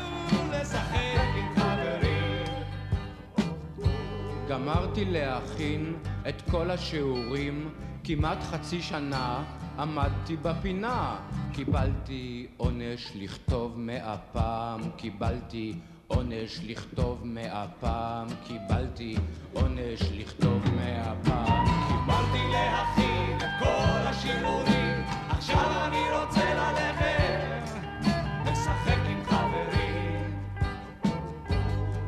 לשחק 0.51 1.29
עם 1.35 1.55
חברים. 1.55 2.45
גמרתי 4.49 5.05
להכין 5.05 5.95
את 6.29 6.41
כל 6.51 6.71
השיעורים, 6.71 7.69
כמעט 8.07 8.43
חצי 8.43 8.81
שנה 8.81 9.43
עמדתי 9.79 10.35
בפינה. 10.37 11.15
קיבלתי 11.53 12.47
עונש 12.57 13.11
לכתוב 13.15 13.79
מאה 13.79 14.17
פעם, 14.31 14.81
קיבלתי 14.95 15.73
עונש 16.07 16.59
לכתוב 16.63 17.21
מאה 17.23 17.65
פעם, 17.79 18.27
קיבלתי 18.47 19.15
עונש 19.53 20.01
לכתוב 20.17 20.61
מאה 20.75 21.13
פעם. 21.23 21.65
גמרתי 22.05 22.39
להכין 22.51 23.37
את 23.37 23.59
כל 23.59 24.07
השיעורים, 24.07 25.03
עכשיו 25.29 25.87
אני 25.87 26.03
רוצה 26.19 26.53
ללכת 26.53 27.69
לשחק 28.45 28.99
עם 29.09 29.23
חברים. 29.23 30.39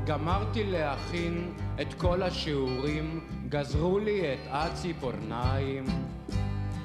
גמרתי 0.05 0.63
להכין 0.63 1.53
את 1.81 1.93
כל 1.93 2.23
השיעורים, 2.23 3.19
גזרו 3.49 3.99
לי 3.99 4.33
את 4.33 4.39
הציפורניים. 4.49 5.85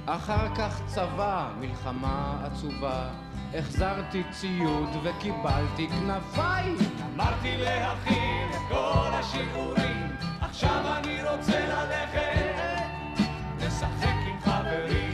אחר 0.06 0.54
כך 0.54 0.82
צבא, 0.86 1.52
מלחמה 1.60 2.46
עצובה, 2.46 3.10
החזרתי 3.54 4.22
ציוד 4.30 4.88
וקיבלתי 5.02 5.88
כנפיים. 5.88 6.76
גמרתי 7.16 7.56
להכין 7.56 8.48
את 8.50 8.56
כל 8.68 9.08
השיעורים, 9.12 10.06
עכשיו 10.40 10.98
אני 10.98 11.18
רוצה 11.22 11.66
ללכת 11.66 13.22
לשחק 13.60 14.16
עם 14.28 14.40
חברים. 14.40 15.12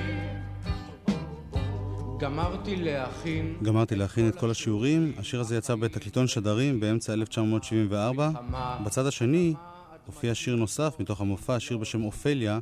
גמרתי 2.19 2.77
להכין 2.77 3.57
גמרתי 3.63 3.97
להכין 3.97 4.29
את 4.29 4.35
כל 4.35 4.51
השיעורים, 4.51 5.13
השיר 5.19 5.41
הזה 5.41 5.57
יצא 5.57 5.75
בתקליטון 5.75 6.27
שדרים 6.27 6.81
באמצע 6.81 7.13
1974. 7.13 8.31
בצד 8.85 9.07
השני 9.07 9.55
הופיע 10.09 10.35
שיר 10.35 10.57
נוסף 10.57 10.97
מתוך 10.99 11.21
המופע, 11.21 11.61
שיר 11.61 11.79
בשם 11.79 12.05
אופליה, 12.05 12.59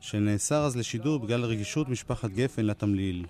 שנאסר 0.00 0.64
אז 0.64 0.76
לשידור 0.76 1.18
בגלל 1.18 1.44
רגישות 1.44 1.88
משפחת 1.88 2.30
גפן 2.30 2.64
לתמליל. 2.64 3.26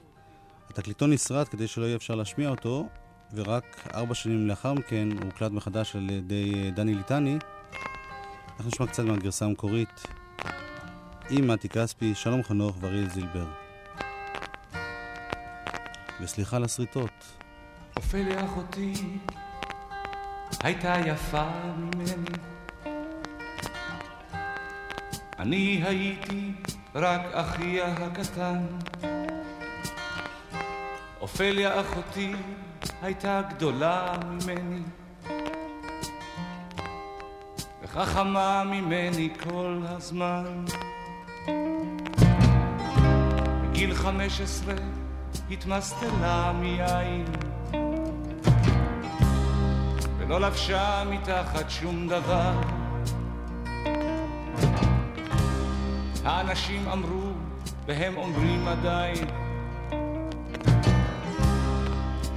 התקליטון 0.70 1.12
נשרט 1.12 1.48
כדי 1.50 1.66
שלא 1.66 1.84
יהיה 1.84 1.96
אפשר 1.96 2.14
להשמיע 2.14 2.48
אותו, 2.48 2.88
ורק 3.34 3.88
ארבע 3.94 4.14
שנים 4.14 4.48
לאחר 4.48 4.72
מכן 4.72 5.08
הוא 5.12 5.24
הוקלט 5.24 5.52
מחדש 5.52 5.96
על 5.96 6.10
ידי 6.10 6.52
אה, 6.54 6.70
דני 6.70 6.94
ליטני. 6.94 7.38
אנחנו 8.56 8.68
נשמע 8.68 8.86
קצת 8.86 9.04
מהגרסה 9.04 9.44
המקורית 9.44 10.06
עם 11.30 11.48
מתי 11.48 11.68
כספי, 11.68 12.14
שלום 12.14 12.42
חנוך 12.42 12.76
ואריאל 12.80 13.10
זילבר. 13.10 13.46
וסליחה 16.20 16.56
על 16.56 16.64
השריטות. 16.64 17.36
אופליה 17.96 18.44
אחותי 18.44 18.92
הייתה 20.62 20.94
יפה 21.06 21.50
ממני 21.76 22.14
אני 25.40 25.82
הייתי 25.84 26.52
רק 26.94 27.20
אחיה 27.32 27.86
הקטן. 27.86 28.66
אופליה 31.20 31.80
אחותי 31.80 32.32
הייתה 33.02 33.42
גדולה 33.50 34.12
ממני. 34.24 34.82
וחכמה 37.82 38.64
ממני 38.64 39.28
כל 39.42 39.82
הזמן. 39.84 40.64
בגיל 43.62 43.94
חמש 43.94 44.40
עשרה 44.40 44.74
התמסטלה 45.50 46.52
מיין. 46.52 47.24
ולא 50.18 50.40
לבשה 50.40 51.04
מתחת 51.10 51.70
שום 51.70 52.08
דבר 52.08 52.79
האנשים 56.50 56.88
אמרו, 56.88 57.32
והם 57.86 58.16
אומרים 58.16 58.68
עדיין, 58.68 59.24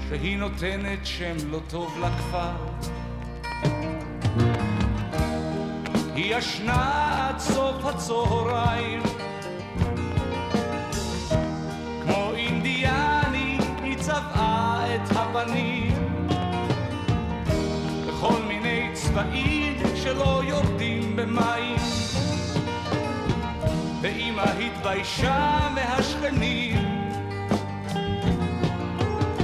שהיא 0.08 0.38
נותנת 0.38 1.00
שם 1.04 1.36
לא 1.50 1.60
טוב 1.70 2.00
לכפר. 2.00 2.52
היא 6.16 6.36
ישנה 6.36 7.28
עד 7.30 7.40
סוף 7.40 7.86
הצהריים, 7.86 9.02
כמו 12.04 12.32
אינדיאני 12.36 13.58
היא 13.84 13.98
צבעה 13.98 14.96
את 14.96 15.12
הפנים, 15.16 16.18
בכל 18.08 18.42
מיני 18.48 18.90
צבעים 18.94 19.78
שלא 19.96 20.42
יורדים 20.48 21.16
במים. 21.16 21.73
ואמא 24.36 24.52
התביישה 24.60 25.60
מהשכנים. 25.76 27.10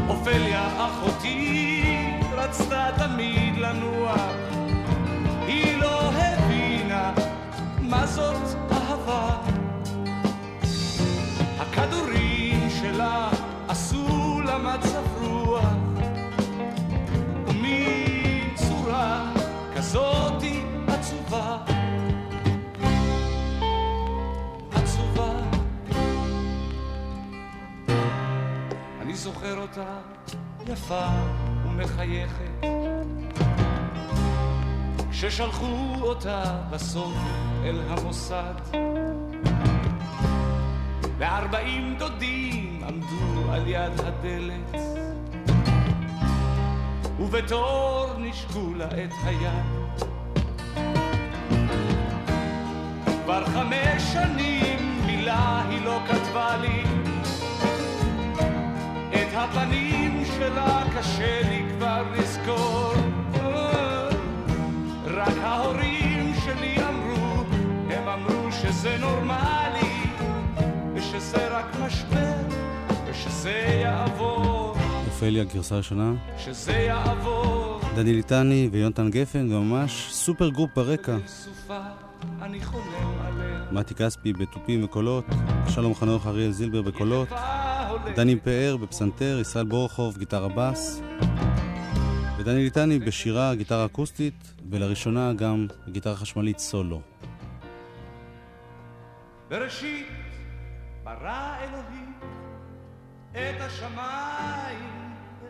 אופליה 0.10 0.68
אחותי 0.88 2.10
רצתה 2.32 2.88
תמיד 2.98 3.58
לנוע, 3.58 4.16
היא 5.48 5.78
לא 5.78 6.12
הבינה 6.12 7.14
מה 7.82 8.08
זאת 8.08 8.49
זוכר 29.34 29.58
אותה 29.58 30.00
יפה 30.68 31.08
ומחייכת, 31.66 32.66
כששלחו 35.12 35.96
אותה 36.02 36.62
בסוף 36.70 37.14
אל 37.64 37.82
המוסד. 37.88 38.54
וארבעים 41.18 41.96
דודים 42.00 42.84
עמדו 42.88 43.52
על 43.52 43.68
יד 43.68 44.00
הדלת, 44.00 44.82
ובתור 47.20 48.08
נשקו 48.18 48.74
לה 48.76 48.86
את 48.86 49.14
היד. 49.24 50.04
כבר 53.24 53.46
חמש 53.46 54.04
שנים 54.14 55.02
מילה 55.06 55.64
היא 55.70 55.86
לא 55.86 56.00
כתבה 56.08 56.58
לי 56.58 56.79
קשה 61.00 61.42
לי 61.50 61.64
כבר 61.70 62.04
לזכור. 62.18 62.94
רק 65.06 65.38
ההורים 65.42 66.34
שלי 66.46 66.76
אמרו, 66.90 67.44
הם 67.90 68.08
אמרו 68.08 68.52
שזה 68.52 68.98
נורמלי 68.98 70.04
ושזה 70.96 71.58
רק 71.58 71.76
משבר 71.86 72.34
ושזה 73.08 73.80
יעבור. 73.84 74.76
אופליה, 75.08 75.44
גרסה 75.44 75.78
ראשונה. 75.78 76.14
שזה 76.38 76.72
יעבור. 76.72 77.80
דני 77.96 78.14
ליטני 78.14 78.70
ויונתן 78.72 79.10
גפן, 79.10 79.54
וממש 79.54 80.08
supergroup 80.12 80.70
ברקע. 80.76 81.18
מתי 83.72 83.96
כספי 83.96 84.34
בתופים 84.34 84.84
וקולות, 84.84 85.26
שלום 85.68 85.96
חנוך 85.96 86.28
אריאל 86.28 86.52
זילבר 86.52 86.82
בקולות, 86.82 87.28
דני 88.08 88.36
פאר 88.40 88.78
בפסנתר, 88.78 89.38
ישראל 89.42 89.66
בורחוב 89.66 90.18
גיטרה 90.18 90.48
בס, 90.56 91.02
ודני 92.38 92.64
ליטני 92.64 93.00
בשירה 93.00 93.56
גיטרה 93.56 93.86
אקוסטית, 93.86 94.54
ולראשונה 94.70 95.34
גם 95.34 95.68
גיטרה 95.90 96.16
חשמלית 96.16 96.60
סולו. 96.60 97.02
בראשית 99.50 100.08
ברא 101.04 101.56
אלוהים 101.62 102.14
את 103.32 103.62
השמיים 103.62 104.90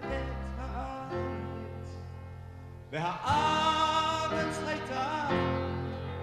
ואת 0.02 0.60
הארץ 0.60 1.90
והארץ 2.92 4.60
הייתה 4.68 5.30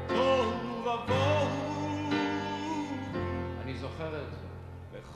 תוהו 0.08 0.80
ובוהו 0.80 2.10
אני 3.62 3.78
זוכר 3.78 4.08
את 4.08 4.30
זה. 4.30 4.45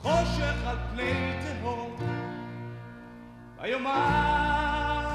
וחושך 0.01 0.67
על 0.67 0.77
פני 0.91 1.33
תהום. 1.41 1.95
ויאמר 3.61 5.10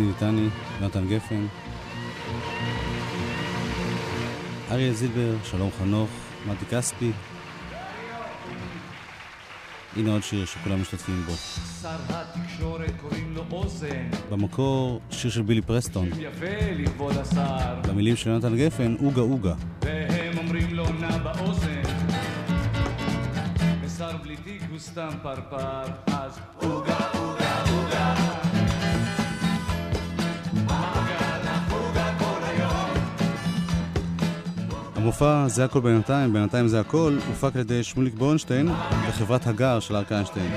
דני 0.00 0.08
ליטני, 0.08 0.48
יונתן 0.80 1.08
גפן, 1.08 1.46
אריה 4.70 4.92
זילבר, 4.92 5.34
שלום 5.44 5.70
חנוך, 5.78 6.10
מתי 6.46 6.64
כספי. 6.70 7.12
הנה 9.96 10.12
עוד 10.12 10.22
שיר 10.22 10.44
שכולם 10.44 10.80
משתתפים 10.80 11.22
בו. 11.26 11.32
שר 11.82 11.96
התקשורת 12.08 12.92
קוראים 13.00 13.34
לו 13.34 13.44
אוזן 13.52 14.10
במקור, 14.30 15.00
שיר 15.10 15.30
של 15.30 15.42
בילי 15.42 15.62
פרסטון. 15.62 16.08
יפה 16.18 16.46
לכבוד 16.76 17.16
השר 17.16 17.80
במילים 17.88 18.16
של 18.16 18.30
יונתן 18.30 18.56
גפן, 18.56 18.96
אוגה 19.02 19.20
אוגה. 19.20 19.54
והם 19.82 20.38
אומרים 20.38 20.74
לו 20.74 20.92
נע 20.92 21.18
באוזן 21.18 21.82
ושר 23.82 24.16
בלי 24.16 24.36
תיק 24.36 24.62
הוא 24.70 24.78
סתם 24.78 25.10
פרפר 25.22 25.82
אז 26.06 26.38
עוגה 26.56 26.96
עוגה 26.96 27.19
המופע 35.00 35.48
זה 35.48 35.64
הכל 35.64 35.80
בינתיים, 35.80 36.32
בינתיים 36.32 36.68
זה 36.68 36.80
הכל, 36.80 37.18
הופק 37.28 37.54
על 37.54 37.60
ידי 37.60 37.82
שמוליק 37.82 38.14
ברונשטיין 38.14 38.68
בחברת 39.08 39.46
הגר 39.46 39.80
של 39.80 39.96
אריק 39.96 40.12
איינשטיין. 40.12 40.52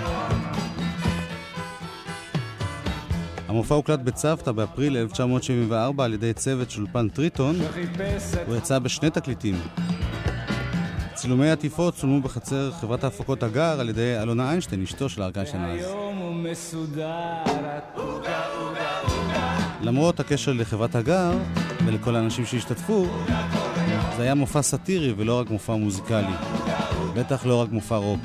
המופע 3.47 3.75
הוקלט 3.75 3.99
בצוותא 3.99 4.51
באפריל 4.51 4.97
1974 4.97 6.05
על 6.05 6.13
ידי 6.13 6.33
צוות 6.33 6.71
של 6.71 6.81
אולפן 6.81 7.09
טריטון, 7.09 7.55
הוא 8.47 8.55
יצא 8.55 8.79
בשני 8.79 9.09
תקליטים. 9.09 9.55
צילומי 11.13 11.51
עטיפות 11.51 11.95
צולמו 11.95 12.21
בחצר 12.21 12.71
חברת 12.71 13.03
ההפקות 13.03 13.43
הגר 13.43 13.79
על 13.79 13.89
ידי 13.89 14.21
אלונה 14.21 14.49
איינשטיין, 14.49 14.83
אשתו 14.83 15.09
של 15.09 15.21
ארקן 15.21 15.45
שנאז. 15.45 15.85
למרות 19.81 20.19
הקשר 20.19 20.53
לחברת 20.53 20.95
הגר 20.95 21.31
ולכל 21.85 22.15
האנשים 22.15 22.45
שהשתתפו, 22.45 23.07
זה 24.17 24.23
היה 24.23 24.35
מופע 24.35 24.61
סאטירי 24.61 25.13
ולא 25.17 25.39
רק 25.39 25.49
מופע 25.49 25.75
מוזיקלי. 25.75 26.33
בטח 27.15 27.45
לא 27.45 27.61
רק 27.61 27.71
מופע 27.71 27.95
רוק. 27.95 28.19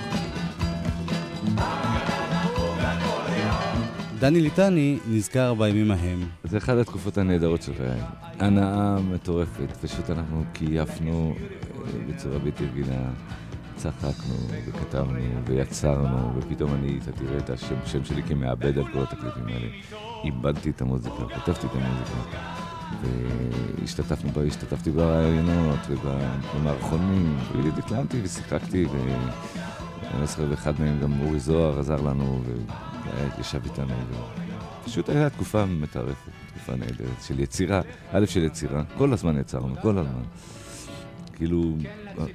דני 4.18 4.40
ליטני 4.40 4.98
נזכר 5.10 5.54
בימים 5.54 5.90
ההם. 5.90 6.28
זה 6.44 6.58
אחת 6.58 6.76
התקופות 6.76 7.18
הנהדרות 7.18 7.62
של 7.62 7.72
חיי. 7.74 8.00
הנאה 8.38 9.00
מטורפת, 9.00 9.76
פשוט 9.82 10.10
אנחנו 10.10 10.44
קייפנו 10.52 11.34
אה, 11.36 11.82
בצורה 12.08 12.38
בלתי 12.38 12.64
רגילה. 12.64 13.10
צחקנו 13.76 14.34
וכתבנו 14.66 15.18
ויצרנו, 15.44 16.32
ופתאום 16.36 16.74
אני, 16.74 16.98
אתה 17.02 17.12
תראה 17.12 17.38
את 17.38 17.50
השם 17.50 17.74
שם 17.86 18.04
שלי 18.04 18.22
כמעבד 18.22 18.78
על 18.78 18.84
כל 18.92 19.02
התקליטים 19.02 19.46
האלה. 19.46 19.68
איבדתי 20.24 20.70
את 20.70 20.80
המוזיקה, 20.80 21.24
כתבתי 21.34 21.66
את 21.66 21.72
המוזיקה. 21.74 22.57
והשתתפנו 23.02 24.30
בה, 24.30 24.42
השתתפתי 24.42 24.90
ברעיונות 24.90 25.78
ובמערכונים, 25.88 27.36
והתלהמתי 27.76 28.20
ושיחקתי, 28.22 28.86
ואני 28.86 30.20
לא 30.20 30.26
זוכר, 30.26 30.46
ואחד 30.50 30.80
מהם 30.80 31.00
גם 31.00 31.20
אורי 31.20 31.40
זוהר 31.40 31.78
עזר 31.78 32.00
לנו, 32.00 32.42
וישב 33.36 33.60
איתנו, 33.64 33.94
ופשוט 34.82 35.08
הייתה 35.08 35.30
תקופה 35.30 35.66
מטרפת, 35.66 36.30
תקופה 36.50 36.76
נהדרת 36.76 37.22
של 37.22 37.40
יצירה, 37.40 37.80
א' 38.12 38.26
של 38.26 38.42
יצירה, 38.44 38.82
כל 38.98 39.12
הזמן 39.12 39.38
יצרנו, 39.40 39.74
כל 39.82 39.98
הזמן. 39.98 40.22
כאילו, 41.36 41.76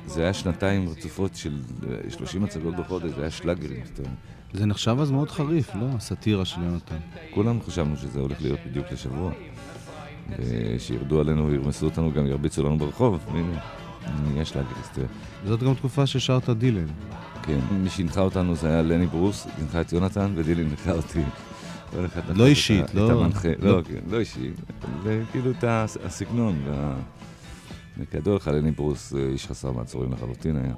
זה 0.05 0.23
היה 0.23 0.33
שנתיים 0.33 0.89
רצופות 0.89 1.35
של 1.35 1.61
30 2.09 2.43
הצגות 2.43 2.75
בחודש, 2.75 3.11
זה 3.11 3.21
היה 3.21 3.31
שלאגרים. 3.31 3.83
זה 4.53 4.65
נחשב 4.65 4.97
אז 4.99 5.11
מאוד 5.11 5.31
חריף, 5.31 5.75
לא? 5.75 5.85
הסאטירה 5.95 6.45
של 6.45 6.63
יונתן. 6.63 6.97
כולנו 7.33 7.61
חשבנו 7.61 7.97
שזה 7.97 8.19
הולך 8.19 8.41
להיות 8.41 8.59
בדיוק 8.67 8.91
לשבוע. 8.91 9.31
ושירדו 10.39 11.19
עלינו 11.19 11.47
וירמסו 11.47 11.85
אותנו, 11.85 12.11
גם 12.11 12.27
ירביצו 12.27 12.63
לנו 12.63 12.77
ברחוב, 12.77 13.19
והנה, 13.33 13.59
יש 14.35 14.55
לאגריסט. 14.55 14.99
זאת 15.45 15.63
גם 15.63 15.73
תקופה 15.73 16.07
ששרת 16.07 16.49
דילן. 16.49 16.87
כן, 17.43 17.59
מי 17.71 17.89
שהנחה 17.89 18.21
אותנו 18.21 18.55
זה 18.55 18.67
היה 18.67 18.81
לני 18.81 19.05
ברוס, 19.05 19.47
הנחה 19.57 19.81
את 19.81 19.93
יונתן, 19.93 20.33
ודילן 20.35 20.69
הנחה 20.69 20.91
אותי. 20.91 21.23
לא 22.35 22.47
אישית, 22.47 22.93
לא... 22.93 23.07
לא, 23.09 23.27
לא, 23.59 23.81
כן, 23.81 23.99
לא 24.11 24.19
אישית, 24.19 24.53
וכאילו 25.03 25.51
את 25.51 25.63
הסגנון. 26.03 26.63
וכידוע 27.97 28.35
לך, 28.35 28.47
לני 28.47 28.71
ברוס 28.71 29.13
אה, 29.13 29.27
איש 29.27 29.47
חסר 29.47 29.71
מעצורים 29.71 30.13
לחלוטין 30.13 30.55
היה. 30.57 30.73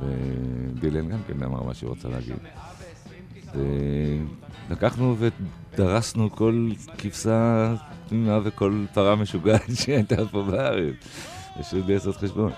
ודילן 0.00 1.08
גם 1.08 1.18
כן 1.26 1.42
אמר 1.42 1.62
מה 1.62 1.74
שהוא 1.74 1.92
רצה 1.92 2.08
להגיד. 2.08 2.36
ולקחנו 4.68 5.16
ודרסנו 5.18 6.30
כל 6.30 6.70
כבשה 6.98 7.74
תמימה 8.12 8.38
וכל 8.44 8.84
פרה 8.94 9.16
משוגעת 9.16 9.62
שהייתה 9.84 10.16
פה 10.30 10.42
בארץ. 10.42 10.94
פשוט 11.60 11.84
בלי 11.84 11.94
לעשות 11.94 12.16
חשבון. 12.16 12.52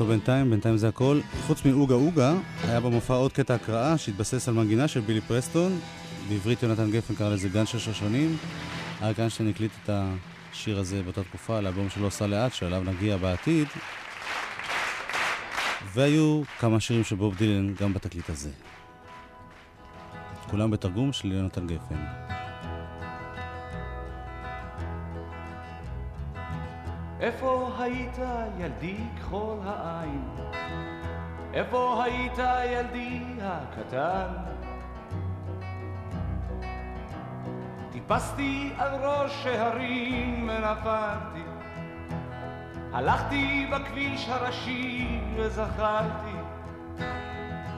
הכל 0.00 0.08
בינתיים, 0.08 0.50
בינתיים 0.50 0.76
זה 0.76 0.88
הכל. 0.88 1.20
חוץ 1.46 1.64
מאוגה 1.64 1.94
אוגה, 1.94 2.34
היה 2.62 2.80
במופע 2.80 3.14
עוד 3.14 3.32
קטע 3.32 3.54
הקראה 3.54 3.98
שהתבסס 3.98 4.48
על 4.48 4.54
מנגינה 4.54 4.88
של 4.88 5.00
בילי 5.00 5.20
פרסטון. 5.20 5.78
בעברית 6.28 6.62
יונתן 6.62 6.90
גפן 6.90 7.14
קרא 7.14 7.28
לזה 7.28 7.48
גן 7.48 7.66
של 7.66 7.78
שושנים. 7.78 8.36
אריק 9.02 9.18
איינשטיין 9.18 9.48
הקליט 9.48 9.72
את 9.84 9.90
השיר 9.92 10.78
הזה 10.78 11.02
באותה 11.02 11.24
תקופה 11.24 11.58
על 11.58 11.66
האלבום 11.66 11.90
שלו 11.90 12.04
עושה 12.04 12.26
לאט, 12.26 12.54
שעליו 12.54 12.82
נגיע 12.84 13.16
בעתיד. 13.16 13.68
והיו 15.94 16.42
כמה 16.58 16.80
שירים 16.80 17.04
של 17.04 17.16
בוב 17.16 17.36
דילן 17.36 17.74
גם 17.74 17.94
בתקליט 17.94 18.30
הזה. 18.30 18.50
כולם 20.50 20.70
בתרגום 20.70 21.12
של 21.12 21.32
יונתן 21.32 21.66
גפן. 21.66 21.96
איפה 27.20 27.70
היית 27.78 28.18
ילדי 28.58 28.96
כחול 29.18 29.58
העין? 29.64 30.24
איפה 31.54 32.04
היית 32.04 32.38
ילדי 32.64 33.22
הקטן? 33.42 34.26
טיפסתי 37.92 38.72
על 38.78 39.04
ראש 39.04 39.46
ההרים 39.46 40.48
ונפלתי 40.48 41.42
הלכתי 42.92 43.66
בכביש 43.72 44.28
הראשי 44.28 45.20
וזכרתי 45.36 46.36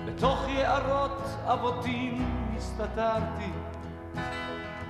בתוך 0.06 0.48
יערות 0.48 1.22
אבותים 1.44 2.26
הסתתרתי 2.56 3.52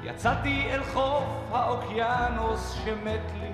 יצאתי 0.02 0.66
אל 0.70 0.84
חוף 0.84 1.24
האוקיינוס 1.52 2.72
שמת 2.84 3.32
לי 3.40 3.51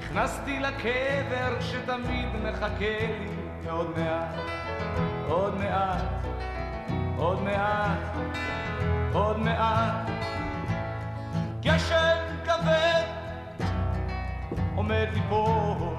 נכנסתי 0.00 0.60
לקבר 0.60 1.60
שתמיד 1.60 2.28
מחכה 2.42 2.98
לי 3.00 3.68
עוד 3.70 3.98
מעט, 3.98 4.34
עוד 5.28 5.58
מעט, 5.58 6.04
עוד 7.16 7.42
מעט, 7.42 7.98
עוד 9.12 9.38
מעט. 9.38 10.10
גשם 11.60 12.16
כבד 12.44 13.04
עומד 14.74 15.08
ליפול. 15.12 15.94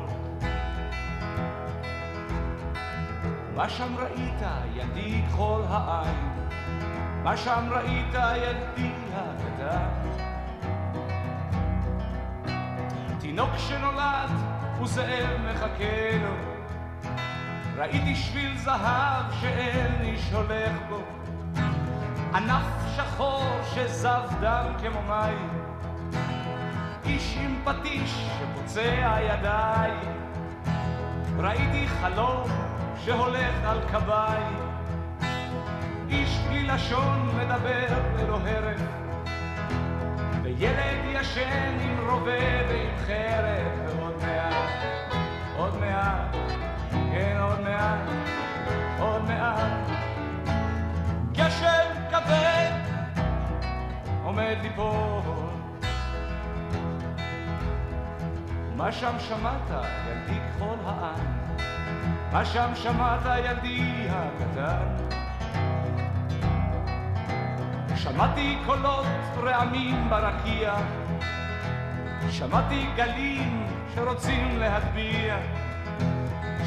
מה 3.55 3.69
שם 3.69 3.95
ראית, 3.97 4.41
ילדי 4.75 5.21
כחול 5.29 5.61
העין? 5.69 6.47
מה 7.23 7.37
שם 7.37 7.69
ראית, 7.71 8.13
ילדי 8.13 8.91
הקטן? 9.13 10.20
תינוק 13.33 13.57
שנולד 13.57 14.29
וזאב 14.81 15.39
מחכה 15.51 16.17
לו. 16.23 16.35
ראיתי 17.77 18.15
שביל 18.15 18.57
זהב 18.57 19.31
שאין 19.41 20.01
איש 20.01 20.31
הולך 20.33 20.71
בו, 20.89 21.03
ענף 22.33 22.95
שחור 22.95 23.43
שזב 23.73 24.21
דם 24.41 24.65
כמו 24.81 25.01
מים, 25.07 25.49
איש 27.05 27.37
עם 27.41 27.61
פטיש 27.63 28.27
שפוצע 28.39 29.17
ידיים. 29.21 30.17
ראיתי 31.37 31.87
חלום 31.87 32.43
שהולך 33.05 33.55
על 33.65 33.79
קביים, 33.91 34.57
איש 36.09 36.39
בלי 36.49 36.63
לשון 36.63 37.29
מדבר 37.37 37.87
ללא 38.17 38.39
הרף. 38.45 39.00
וילד 40.57 41.05
ישן 41.05 41.77
עם 41.81 42.09
רובה 42.09 42.67
ועם 42.69 42.97
חרב, 43.05 43.97
ועוד 43.97 44.17
מעט, 44.21 44.71
עוד 45.57 45.79
מעט, 45.79 46.35
כן 46.91 47.37
עוד 47.41 47.61
מעט, 47.61 47.99
עוד 48.99 49.21
מעט. 49.23 49.89
גשם 51.31 51.89
כבד 52.09 52.71
עומד 54.23 54.55
ליפול. 54.61 55.21
מה 58.75 58.91
שם 58.91 59.15
שמעת, 59.19 59.69
ילדי 59.69 60.39
כחול 60.49 60.77
העין? 60.85 61.27
מה 62.31 62.45
שם 62.45 62.71
שמעת, 62.75 63.25
ילדי 63.39 64.07
הקטן? 64.09 65.20
שמעתי 68.03 68.57
קולות 68.65 69.05
רעמים 69.43 70.09
ברקיע, 70.09 70.73
שמעתי 72.29 72.85
גלים 72.95 73.65
שרוצים 73.95 74.59
להטביע, 74.59 75.37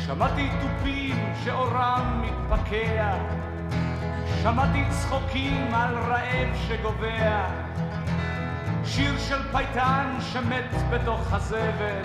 שמעתי 0.07 0.49
תופים 0.61 1.33
שאורם 1.45 2.23
מתפקע, 2.23 3.15
שמעתי 4.43 4.85
צחוקים 4.91 5.75
על 5.75 5.95
רעב 5.95 6.49
שגובע, 6.69 7.47
שיר 8.85 9.19
של 9.19 9.43
פייטן 9.53 10.17
שמת 10.21 10.71
בתוך 10.91 11.33
הזבל, 11.33 12.03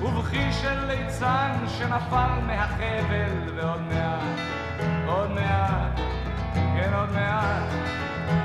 ובכי 0.00 0.52
של 0.52 0.84
ליצן 0.86 1.52
שנפל 1.78 2.40
מהחבל, 2.46 3.56
ועוד 3.56 3.80
מעט, 3.80 4.38
עוד 5.06 5.30
מעט 5.30 6.00
כן 6.54 6.94
עוד 6.94 7.12
מעט, 7.12 7.72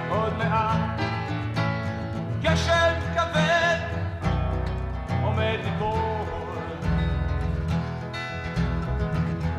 עוד 0.10 0.38
מעט. 0.38 1.00
גשם 2.42 2.94
כבד 3.14 3.78
עומד 5.24 5.58
ליפול. 5.64 6.00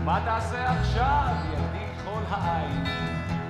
מה 0.05 0.21
תעשה 0.25 0.73
עכשיו, 0.73 1.35
ילדי 1.53 1.85
כחול 1.99 2.23
העין? 2.31 2.85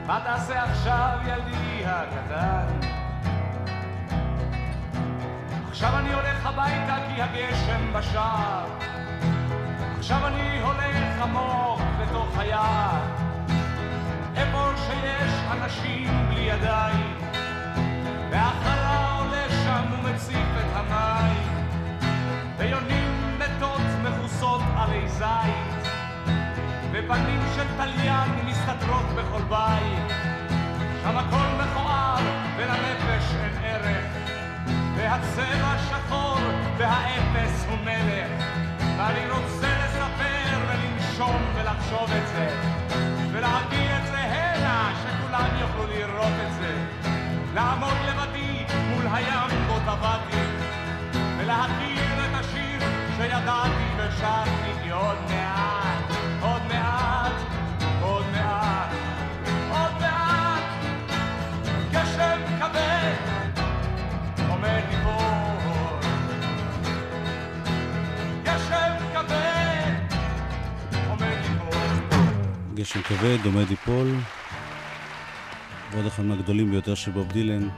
מה 0.06 0.20
תעשה 0.24 0.62
עכשיו, 0.62 1.18
ילדי 1.26 1.82
הקטן? 1.86 2.90
עכשיו 5.68 5.98
אני 5.98 6.12
הולך 6.12 6.46
הביתה 6.46 6.96
כי 7.08 7.22
הגשם 7.22 7.92
בשער. 7.92 8.66
עכשיו 9.98 10.26
אני 10.26 10.60
הולך 10.60 11.22
עמוק 11.22 11.80
לתוך 12.02 12.38
היער. 12.38 13.29
איפה 14.40 14.72
שיש 14.76 15.32
אנשים 15.50 16.26
בלי 16.28 16.40
ידיים, 16.40 17.14
והחלה 18.30 19.18
עולה 19.18 19.46
שם 19.48 19.82
ומציף 19.92 20.48
את 20.56 20.76
המים. 20.76 21.66
ויונים 22.58 23.38
מתות 23.38 23.80
מכוסות 24.02 24.60
עלי 24.76 25.08
זית, 25.08 25.88
ופנים 26.92 27.40
של 27.56 27.64
תליין 27.76 28.30
מסתתרות 28.46 29.06
בכל 29.16 29.42
בית. 29.48 30.12
שם 31.02 31.16
הכל 31.18 31.64
מכוער 31.64 32.22
ולנפש 32.56 33.34
אין 33.34 33.64
ערך. 33.64 34.06
והצבע 34.96 35.78
שחור 35.88 36.38
והאפס 36.76 37.66
הוא 37.68 37.78
מלך 37.78 38.44
ואני 38.98 39.30
רוצה 39.30 39.68
לספר 39.84 40.58
ולנשום 40.68 41.42
ולחשוב 41.54 42.10
את 42.12 42.28
זה 42.28 42.48
ולהביא 43.32 43.99
שכולם 45.30 45.60
יוכלו 45.60 45.86
לראות 45.86 46.32
את 46.46 46.54
זה 46.60 46.84
לעמוד 47.54 47.94
לבדי 48.08 48.64
מול 48.88 49.06
הים 49.12 49.66
בו 49.66 49.78
טבעתי 49.78 50.36
ולהכיר 51.38 52.24
את 52.24 52.34
השיר 52.34 52.80
שידעתי 53.16 53.84
ושרתי 53.96 54.82
כי 54.82 54.90
עוד 54.90 55.18
מעט, 55.28 56.10
עוד 56.40 56.62
מעט, 56.68 57.32
עוד 58.02 58.24
מעט, 58.32 58.90
עוד 59.70 59.92
מעט 60.00 60.62
גשם 61.92 62.40
כבד 62.58 63.14
עומד 64.48 64.82
ליפול. 64.90 66.00
גשם 68.42 68.92
כבד. 69.12 70.16
גשם 72.74 73.02
כבד 73.02 73.38
עומד 73.44 73.68
ליפול. 73.68 74.14
ועוד 75.92 76.06
אחד 76.06 76.22
מהגדולים 76.24 76.70
ביותר 76.70 76.94
של 76.94 77.10
בוב 77.10 77.32
דילן, 77.32 77.68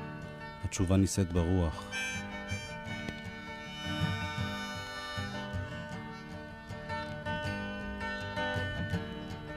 התשובה 0.65 0.97
נישאת 0.97 1.33
ברוח. 1.33 1.85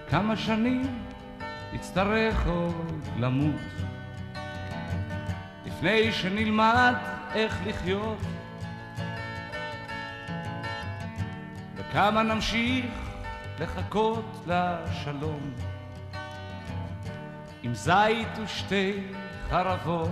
כמה 0.09 0.37
שנים 0.37 1.03
יצטרך 1.73 2.47
עוד 2.47 3.07
למות? 3.19 3.61
לפני 5.65 6.11
שנלמד 6.11 6.93
איך 7.33 7.59
לחיות? 7.65 8.17
וכמה 11.75 12.23
נמשיך 12.23 12.85
לחכות 13.59 14.47
לשלום 14.47 15.53
עם 17.65 17.73
זית 17.75 18.27
ושתי 18.43 19.03
חרבות 19.49 20.09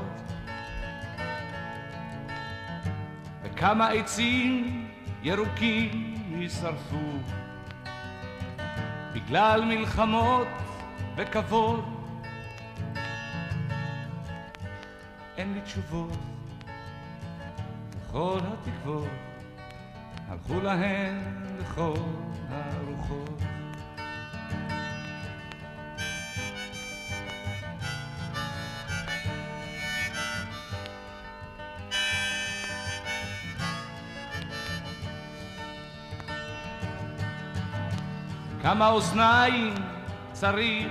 וכמה 3.43 3.87
עצים 3.87 4.87
ירוקים 5.23 6.15
יישרפו 6.29 7.19
בגלל 9.13 9.65
מלחמות 9.65 10.47
וכבוד. 11.15 11.85
אין 15.37 15.53
לי 15.53 15.61
תשובות, 15.61 16.17
וכל 17.91 18.39
התקוות 18.43 19.07
הלכו 20.27 20.61
להן 20.61 21.21
לכל 21.59 21.93
הרוחות. 22.49 23.52
כמה 38.63 38.89
אוזניים 38.89 39.73
צריך 40.31 40.87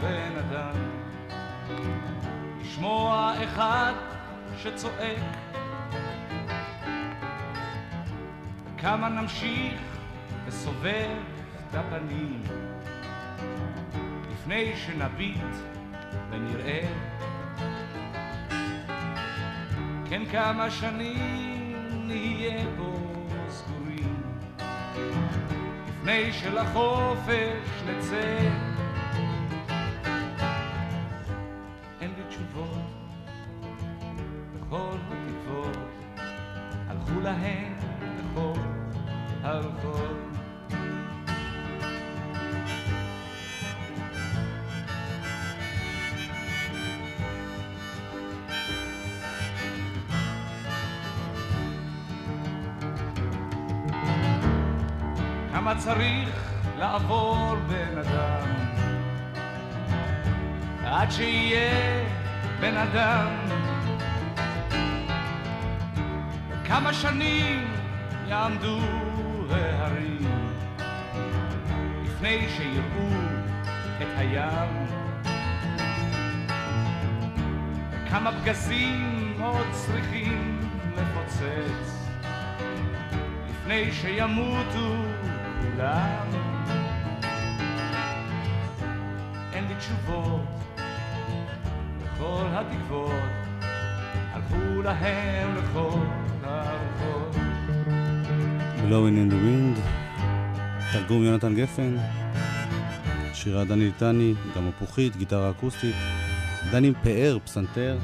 בן 0.00 0.32
אדם? 0.38 0.74
לשמוע 2.60 3.34
אחד 3.44 3.92
שצועק. 4.58 5.18
כמה 8.78 9.08
נמשיך 9.08 9.80
לסובב 10.48 11.16
את 11.70 11.74
הפנים? 11.74 12.42
לפני 14.32 14.76
שנביט 14.76 15.54
ונראה. 16.30 16.88
כן 20.08 20.22
כמה 20.32 20.70
שנים 20.70 21.76
נהיה 22.06 22.64
פה 22.76 23.07
לפני 26.08 26.32
שלחופש 26.32 27.82
נצא. 27.86 28.38
אין 32.00 32.10
לי 32.16 32.22
תשובות, 32.28 32.68
וכל 34.54 34.96
התקוות 35.10 35.76
הלכו 36.88 37.20
להן 37.20 37.67
כמה 55.68 55.80
צריך 55.80 56.50
לעבור 56.78 57.56
בן 57.66 57.98
אדם. 57.98 58.48
עד 60.84 61.10
שיהיה 61.10 62.04
בן 62.60 62.76
אדם. 62.76 63.28
כמה 66.64 66.92
שנים 66.94 67.74
יעמדו 68.26 68.78
ההרים 69.50 70.18
לפני 72.04 72.48
שיראו 72.56 73.08
את 73.98 74.08
הים? 74.16 74.86
כמה 78.10 78.32
פגזים 78.32 79.36
עוד 79.40 79.66
צריכים 79.72 80.60
לפוצץ 80.96 82.06
לפני 83.48 83.92
שימותו 83.92 84.94
כולם. 85.78 86.30
אין 89.52 89.64
לי 89.68 89.74
תשובות, 89.74 90.40
וכל 91.98 92.44
התקוות 92.52 93.12
הלכו 94.32 94.82
להם 94.82 95.56
לכל 95.56 95.98
הרוחות. 96.42 97.36
Blowing 98.88 99.16
in 99.16 99.32
the 99.32 99.34
Wind, 99.34 99.80
תרגום 100.92 101.24
יונתן 101.24 101.54
גפן, 101.54 101.96
שירה 103.34 103.64
דני 103.64 103.84
ליטני, 103.84 104.34
גם 104.56 104.68
מפוחית, 104.68 105.16
גיטרה 105.16 105.50
אקוסטית, 105.50 105.94
דני 106.70 106.92
פאר, 107.02 107.38
פסנתר, 107.44 107.98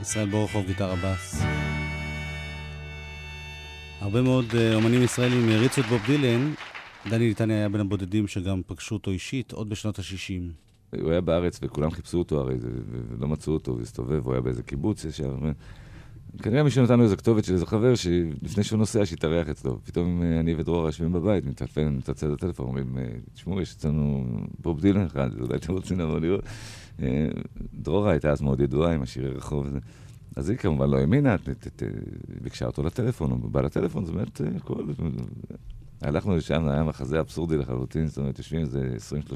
ישראל 0.00 0.28
בורחוב, 0.28 0.66
גיטרה 0.66 0.94
בס. 0.96 1.51
הרבה 4.02 4.22
מאוד 4.22 4.44
uh, 4.50 4.74
אומנים 4.74 5.02
ישראלים 5.02 5.48
העריצו 5.48 5.80
את 5.80 5.86
בוב 5.86 6.00
דילן. 6.06 6.52
דני 7.10 7.28
ליטני 7.28 7.54
היה 7.54 7.68
בין 7.68 7.80
הבודדים 7.80 8.26
שגם 8.26 8.60
פגשו 8.66 8.94
אותו 8.94 9.10
אישית 9.10 9.52
עוד 9.52 9.68
בשנות 9.68 9.98
ה-60. 9.98 10.96
הוא 11.00 11.10
היה 11.10 11.20
בארץ 11.20 11.58
וכולם 11.62 11.90
חיפשו 11.90 12.18
אותו 12.18 12.40
הרי, 12.40 12.56
ולא 13.10 13.28
מצאו 13.28 13.52
אותו, 13.52 13.78
והסתובב, 13.78 14.24
הוא 14.24 14.32
היה 14.32 14.40
באיזה 14.40 14.62
קיבוץ 14.62 15.04
ישר. 15.04 15.36
כנראה 16.42 16.62
מישהו 16.62 16.82
נתן 16.84 16.98
לו 16.98 17.04
איזה 17.04 17.16
כתובת 17.16 17.44
של 17.44 17.52
איזה 17.52 17.66
חבר, 17.66 17.94
שלפני 17.94 18.64
שהוא 18.64 18.78
נוסע, 18.78 19.06
שיתארח 19.06 19.48
אצלו. 19.48 19.78
פתאום 19.84 20.22
אה, 20.22 20.40
אני 20.40 20.54
ודרור 20.54 20.86
יושבים 20.86 21.12
בבית, 21.12 21.44
מטלפן, 21.44 21.96
מצלצל 21.96 22.28
לטלפון, 22.28 22.66
אומרים, 22.66 22.98
אה, 22.98 23.04
תשמעו, 23.34 23.60
יש 23.60 23.74
אצלנו 23.74 24.24
בוב 24.58 24.80
דילן 24.80 25.04
אחד, 25.04 25.30
אולי 25.40 25.56
אתם 25.56 25.72
רוצים 25.72 26.00
לבוא 26.00 26.18
לראות. 26.20 26.44
אה, 27.02 27.28
דרורה 27.74 28.10
הייתה 28.10 28.30
אז 28.30 28.42
מאוד 28.42 28.60
ידועה 28.60 28.92
עם 28.94 29.02
השירי 29.02 29.30
רחוב. 29.30 29.66
אז 30.36 30.50
היא 30.50 30.58
כמובן 30.58 30.90
לא 30.90 30.98
האמינה, 30.98 31.36
ביקשה 32.42 32.66
אותו 32.66 32.82
לטלפון, 32.82 33.30
הוא 33.30 33.50
בא 33.50 33.60
לטלפון, 33.60 34.04
זאת 34.04 34.14
אומרת, 34.14 34.40
הכל... 34.56 34.84
הלכנו 36.02 36.36
לשם, 36.36 36.68
היה 36.68 36.84
מחזה 36.84 37.20
אבסורדי 37.20 37.56
לחלוטין, 37.56 38.06
זאת 38.06 38.18
אומרת, 38.18 38.38
יושבים 38.38 38.60
איזה 38.60 38.96
20-30 39.30 39.34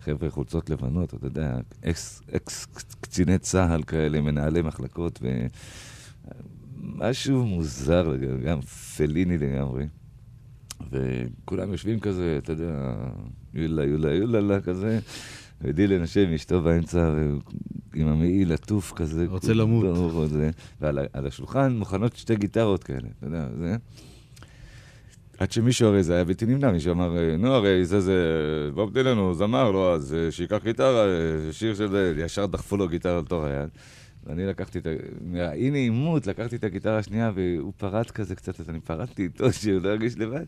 חבר'ה 0.00 0.30
חולצות 0.30 0.70
לבנות, 0.70 1.14
אתה 1.14 1.26
יודע, 1.26 1.58
אקס, 1.84 2.22
אקס 2.36 2.66
קציני 3.00 3.38
צה"ל 3.38 3.82
כאלה, 3.82 4.20
מנהלי 4.20 4.62
מחלקות, 4.62 5.20
ומשהו 6.82 7.46
מוזר, 7.46 8.16
גם 8.44 8.60
פליני 8.60 9.38
לגמרי. 9.38 9.86
וכולם 10.90 11.72
יושבים 11.72 12.00
כזה, 12.00 12.38
אתה 12.38 12.52
יודע, 12.52 12.94
יולה, 13.54 13.84
יולה, 13.84 14.14
יולה, 14.14 14.60
כזה, 14.60 14.98
ודילן 15.60 16.04
עם 16.28 16.32
אשתו 16.34 16.62
באמצע, 16.62 17.14
עם 17.94 18.08
המעיל 18.08 18.52
עטוף 18.52 18.92
כזה. 18.92 19.26
רוצה 19.28 19.52
למות. 19.52 19.84
ועל 20.80 21.26
השולחן 21.26 21.76
מוכנות 21.76 22.16
שתי 22.16 22.36
גיטרות 22.36 22.84
כאלה, 22.84 23.08
אתה 23.18 23.26
יודע, 23.26 23.48
זה. 23.58 23.76
עד 25.38 25.52
שמישהו, 25.52 25.88
הרי 25.88 26.02
זה 26.02 26.14
היה 26.14 26.24
בלתי 26.24 26.46
נמנע, 26.46 26.72
מישהו 26.72 26.92
אמר, 26.92 27.36
נו, 27.38 27.54
הרי 27.54 27.84
זה 27.84 28.00
זה, 28.00 28.20
בוב 28.74 28.92
דילן 28.92 29.16
הוא 29.16 29.34
זמר, 29.34 29.70
לא, 29.70 29.94
אז 29.94 30.16
שייקח 30.30 30.60
גיטרה, 30.64 31.04
שיר 31.52 31.74
של... 31.74 32.14
ישר 32.18 32.46
דחפו 32.46 32.76
לו 32.76 32.88
גיטרה 32.88 33.20
לתוך 33.20 33.44
היד. 33.44 33.68
ואני 34.26 34.46
לקחתי 34.46 34.78
את 34.78 34.86
ה... 34.86 34.90
מהאי 35.20 35.70
נעימות, 35.70 36.26
לקחתי 36.26 36.56
את 36.56 36.64
הגיטרה 36.64 36.98
השנייה, 36.98 37.32
והוא 37.34 37.72
פרט 37.76 38.10
כזה 38.10 38.34
קצת, 38.34 38.60
אז 38.60 38.70
אני 38.70 38.80
פרטתי 38.80 39.22
איתו, 39.22 39.52
שהוא 39.60 39.82
לא 39.82 39.88
ירגיש 39.88 40.18
לבד. 40.18 40.44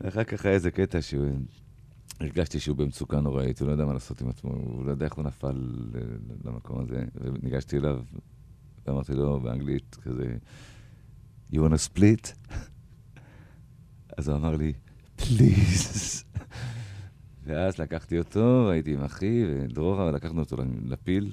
ואחר 0.00 0.24
כך 0.24 0.46
היה 0.46 0.54
איזה 0.54 0.70
קטע 0.70 1.02
שהוא... 1.02 1.28
הרגשתי 2.22 2.60
שהוא 2.60 2.76
במצוקה 2.76 3.20
נוראית, 3.20 3.60
הוא 3.60 3.66
לא 3.66 3.72
יודע 3.72 3.84
מה 3.84 3.92
לעשות 3.92 4.20
עם 4.20 4.28
עצמו, 4.28 4.50
הוא 4.50 4.84
לא 4.84 4.90
יודע 4.90 5.04
איך 5.04 5.14
הוא 5.14 5.24
נפל 5.24 5.72
למקום 6.44 6.80
הזה. 6.80 7.04
וניגשתי 7.14 7.76
אליו, 7.76 8.00
ואמרתי 8.86 9.12
לו 9.12 9.40
באנגלית 9.40 9.96
כזה, 10.02 10.36
You 11.52 11.56
want 11.56 11.72
to 11.72 11.92
split? 11.92 12.50
אז 14.18 14.28
הוא 14.28 14.36
אמר 14.36 14.56
לי, 14.56 14.72
פליז. 15.16 16.24
ואז 17.44 17.78
לקחתי 17.78 18.18
אותו, 18.18 18.70
הייתי 18.70 18.94
עם 18.94 19.02
אחי 19.02 19.44
ודרורה, 19.48 20.10
לקחנו 20.10 20.40
אותו 20.40 20.56
לפיל. 20.84 21.32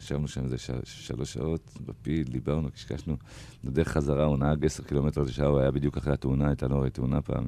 ישבנו 0.00 0.28
שם 0.28 0.44
איזה 0.44 0.56
שלוש 0.84 1.32
שעות 1.32 1.78
בפיל, 1.86 2.28
דיברנו, 2.28 2.70
קשקשנו. 2.70 3.16
בדרך 3.64 3.88
חזרה 3.88 4.24
הוא 4.24 4.38
נהג 4.38 4.64
עשר 4.64 4.82
קילומטר 4.82 5.22
לשעה, 5.22 5.46
הוא 5.46 5.58
היה 5.58 5.70
בדיוק 5.70 5.96
אחרי 5.96 6.12
התאונה, 6.12 6.48
הייתה 6.48 6.68
לו 6.68 6.90
תאונה 6.90 7.22
פעם 7.22 7.44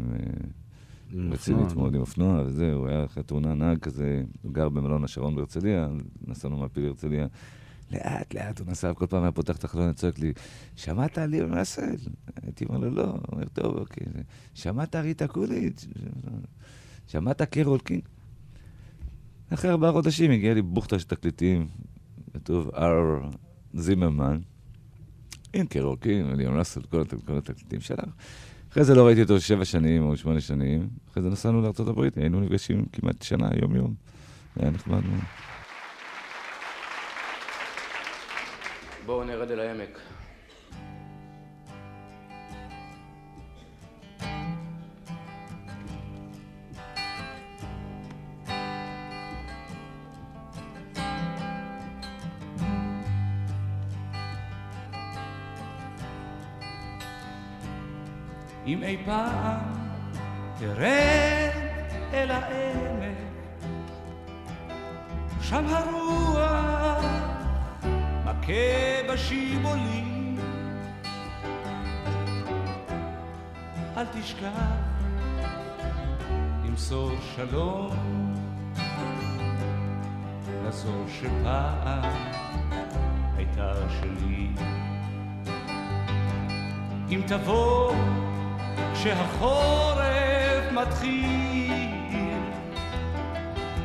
רצינית 1.15 1.73
מאוד 1.77 1.95
עם 1.95 2.01
אופנוע, 2.01 2.43
וזהו, 2.47 2.79
הוא 2.79 2.89
היה 2.89 3.05
אחרי 3.05 3.21
התאונה 3.21 3.55
נהג 3.55 3.79
כזה, 3.79 4.23
הוא 4.43 4.53
גר 4.53 4.69
במלון 4.69 5.05
השרון 5.05 5.35
בהרצליה, 5.35 5.89
נסענו 6.27 6.57
מהפיל 6.57 6.85
להרצליה. 6.85 7.27
לאט, 7.91 8.35
לאט 8.35 8.59
הוא 8.59 8.67
נסע, 8.71 8.95
כל 8.95 9.07
פעם 9.07 9.23
היה 9.23 9.33
פותח 9.33 9.57
את 9.57 9.65
החלון 9.65 9.91
וצועק 9.91 10.19
לי, 10.19 10.33
שמעת 10.77 11.19
על 11.19 11.31
ליאון 11.31 11.59
אסל? 11.59 11.97
הייתי 12.43 12.65
אומר 12.65 12.79
לו, 12.79 12.91
לא. 12.91 13.05
הוא 13.05 13.19
אומר, 13.33 13.45
טוב, 13.45 13.77
אוקיי. 13.77 14.07
שמעת 14.55 14.97
ריטה 14.97 15.29
קוליץ'? 15.29 15.87
שמעת 17.07 17.43
קרול 17.43 17.79
קינג? 17.79 18.03
אחרי 19.51 19.71
ארבעה 19.71 19.93
חודשים 19.93 20.31
הגיע 20.31 20.55
לי 20.55 20.63
בוכטה 20.63 20.99
של 20.99 21.07
תקליטים, 21.07 21.67
כתוב 22.35 22.71
אר 22.75 23.31
זימרמן, 23.75 24.41
עם 25.53 25.67
קרול 25.67 25.97
קינג, 25.97 26.33
ליאון 26.35 26.59
ראסל, 26.59 26.83
כל 27.27 27.39
התקליטים 27.39 27.81
שלך. 27.81 28.05
אחרי 28.77 28.85
זה 28.85 28.95
לא 28.95 29.07
ראיתי 29.07 29.23
אותו 29.23 29.41
שבע 29.41 29.65
שנים 29.65 30.03
או 30.03 30.17
שמונה 30.17 30.41
שנים, 30.41 30.89
אחרי 31.11 31.23
זה 31.23 31.29
נסענו 31.29 31.63
לארה"ב, 31.63 32.09
היינו 32.17 32.41
נפגשים 32.41 32.85
כמעט 32.93 33.23
שנה, 33.23 33.49
יום-יום. 33.63 33.95
היה 34.61 34.71
נחמד 34.71 35.07
מאוד. 35.07 35.21
בואו 39.07 39.25
נרד 39.25 39.51
אל 39.51 39.61
העמק. 39.61 39.99
אי 58.87 58.97
פעם 59.05 59.61
תרד 60.59 61.51
אל 62.13 62.31
העמק, 62.31 63.19
שם 65.41 65.65
הרוח 65.69 67.05
מכה 68.25 69.13
בשיבולים. 69.13 70.39
אל 73.97 74.05
תשכח 74.13 74.51
למסור 76.65 77.11
שלום 77.37 77.97
לזו 80.65 81.05
שפעם 81.09 82.13
הייתה 83.37 83.73
שלי. 84.01 84.49
אם 87.11 87.21
תבוא 87.27 87.93
כשהחורף 88.95 90.73
מתחיל 90.73 92.07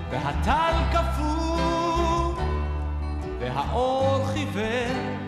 והטל 0.09 0.73
קפוא 0.91 2.33
והאור 3.39 4.25
חיוור. 4.27 5.21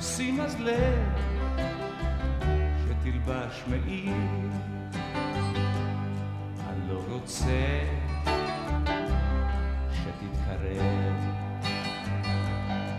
שים 0.00 0.40
אז 0.40 0.60
לב 0.60 1.24
שתלבש 2.84 3.62
מעיל, 3.66 4.50
אני 6.68 6.88
לא 6.88 7.00
רוצה 7.08 7.80
שתתקרב. 9.92 11.14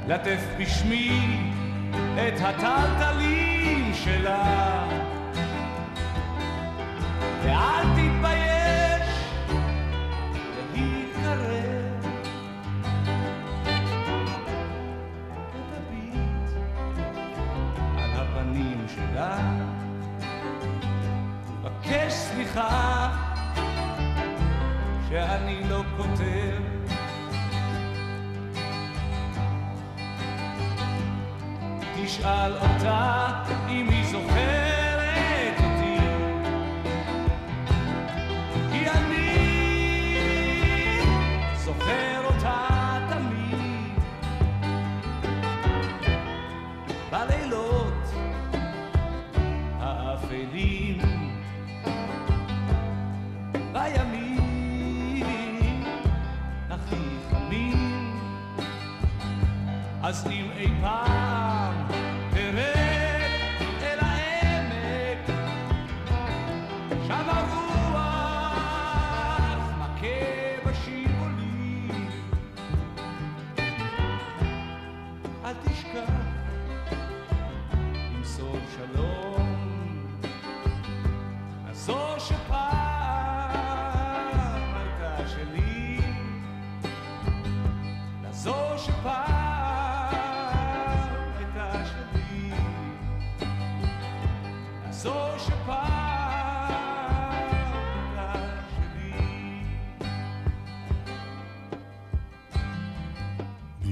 לטף 0.07 0.43
בשמי 0.59 1.22
את 2.16 2.41
הטלטלים 2.41 3.45
שלה, 3.96 4.88
ואל 7.43 7.95
תשאל 32.18 32.53
אותה 32.53 33.32
אם 33.70 33.89
היא 33.89 34.05
זוכרת 34.05 35.57
אותי. 35.57 35.97
כי 38.72 38.89
אני 38.89 39.38
זוכר 41.55 42.22
אותה 42.26 42.97
תמיד. 43.09 43.99
בלילות 47.11 48.13
האפלים 49.80 50.99
אז 60.03 60.28
אם 60.32 60.49
אי 60.57 60.68
פעם 60.82 61.24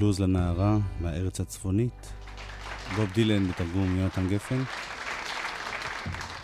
בלוז 0.04 0.20
לנערה 0.20 0.76
מהארץ 1.00 1.40
הצפונית. 1.40 2.12
בוב 2.96 3.12
דילן 3.12 3.48
בתרגום 3.48 3.96
יונתן 3.96 4.28
גפן. 4.28 4.62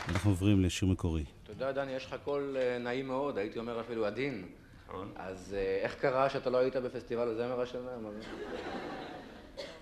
אנחנו 0.09 0.31
עוברים 0.31 0.61
לשיר 0.61 0.89
מקורי. 0.89 1.25
אתה 1.43 1.53
יודע, 1.53 1.73
דני, 1.73 1.93
יש 1.93 2.07
לך 2.07 2.17
קול 2.25 2.57
אה, 2.61 2.79
נעים 2.79 3.07
מאוד, 3.07 3.39
הייתי 3.39 3.59
אומר 3.59 3.81
אפילו 3.81 4.07
עדין. 4.07 4.47
נכון. 4.89 5.13
אז 5.17 5.57
אה, 5.59 5.79
איך 5.83 5.95
קרה 5.95 6.31
שאתה 6.31 6.51
לא 6.51 6.59
היית 6.59 6.77
בפסטיבל 6.77 7.29
הזמר 7.29 7.61
השנה? 7.61 7.91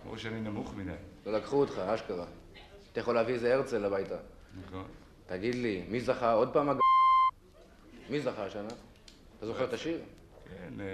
אמרו 0.06 0.18
שאני 0.18 0.40
נמוך 0.40 0.74
מדי. 0.76 0.92
לא 1.26 1.32
לקחו 1.32 1.56
אותך, 1.56 1.78
אשכרה. 1.78 2.26
אתה 2.92 3.00
יכול 3.00 3.14
להביא 3.14 3.34
איזה 3.34 3.54
הרצל 3.54 3.84
הביתה. 3.84 4.16
נכון. 4.66 4.84
תגיד 5.26 5.54
לי, 5.54 5.84
מי 5.88 6.00
זכה 6.00 6.32
עוד 6.32 6.52
פעם 6.52 6.68
הג... 6.68 6.78
מי 8.10 8.20
זכה 8.20 8.46
השנה? 8.46 8.68
אתה 9.38 9.46
זוכר 9.46 9.64
את 9.64 9.72
השיר? 9.72 10.00
כן, 10.44 10.84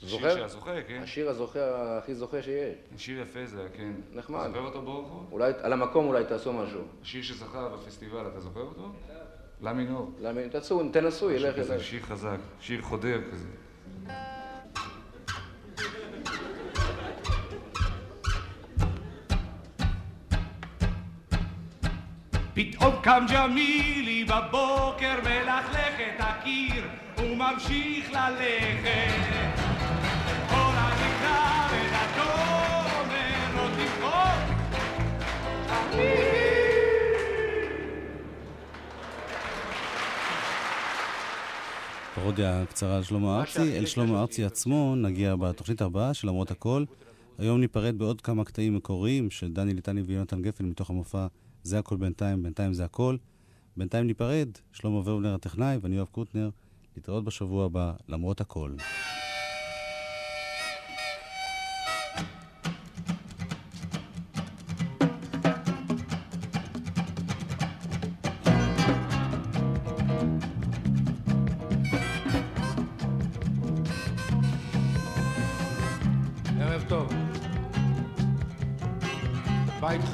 שיר 0.00 0.08
זוכר? 0.08 0.36
שהזוכה, 0.36 0.82
כן. 0.88 1.00
השיר 1.02 1.28
הזוכה, 1.30 1.98
הכי 1.98 2.14
זוכה 2.14 2.42
שיש. 2.42 2.74
שיר 2.96 3.20
יפה 3.20 3.46
זה, 3.46 3.68
כן. 3.76 3.92
נחמד. 4.12 4.46
זוכר 4.46 4.60
אותו 4.60 4.82
ברחוב? 4.82 5.28
אולי, 5.32 5.52
על 5.62 5.72
המקום 5.72 6.06
אולי 6.06 6.24
תעשו 6.24 6.52
משהו. 6.52 6.80
השיר 7.02 7.22
שזכה 7.22 7.68
בפסטיבל, 7.68 8.26
אתה 8.26 8.40
זוכר 8.40 8.60
אותו? 8.60 8.88
לה 9.60 9.72
מינור. 9.72 10.10
למה, 10.20 10.48
תעשו, 10.48 10.88
תנסו, 10.92 11.30
ילך, 11.30 11.58
ילך. 11.58 11.82
שיר 11.82 12.02
חזק, 12.02 12.38
שיר 12.60 12.82
חודר 12.82 13.18
כזה. 13.32 13.48
פתאום 22.54 22.94
קם 23.02 23.26
ג'מילי 23.32 24.24
בבוקר 24.24 25.14
מלכלך 25.22 26.00
את 26.00 26.20
הקיר 26.20 26.84
וממשיך 27.18 28.12
ללכת 28.12 29.57
פרודיה 42.14 42.64
קצרה 42.66 42.96
על 42.96 43.02
שלמה 43.02 43.40
ארצי. 43.40 43.78
אל 43.78 43.86
שלמה 43.86 44.20
ארצי 44.20 44.44
עצמו 44.44 44.96
נגיע 44.96 45.36
בתוכנית 45.36 45.82
הבאה 45.82 46.14
של 46.14 46.28
למרות 46.28 46.50
הכל. 46.50 46.84
היום 47.38 47.60
ניפרד 47.60 47.98
בעוד 47.98 48.20
כמה 48.20 48.44
קטעים 48.44 48.76
מקוריים 48.76 49.30
של 49.30 49.52
דני 49.52 49.74
ליטני 49.74 50.02
ויונתן 50.02 50.42
גפן 50.42 50.64
מתוך 50.64 50.90
המופע 50.90 51.26
זה 51.62 51.78
הכל 51.78 51.96
בינתיים, 51.96 52.42
בינתיים 52.42 52.72
זה 52.72 52.84
הכל. 52.84 53.16
בינתיים 53.76 54.06
ניפרד, 54.06 54.48
שלמה 54.72 54.96
ורבנר 54.96 55.34
הטכנאי 55.34 55.76
ואני 55.80 55.96
יואב 55.96 56.08
קוטנר. 56.12 56.50
להתראות 56.96 57.24
בשבוע 57.24 57.64
הבא, 57.64 57.92
למרות 58.08 58.40
הכל. 58.40 58.70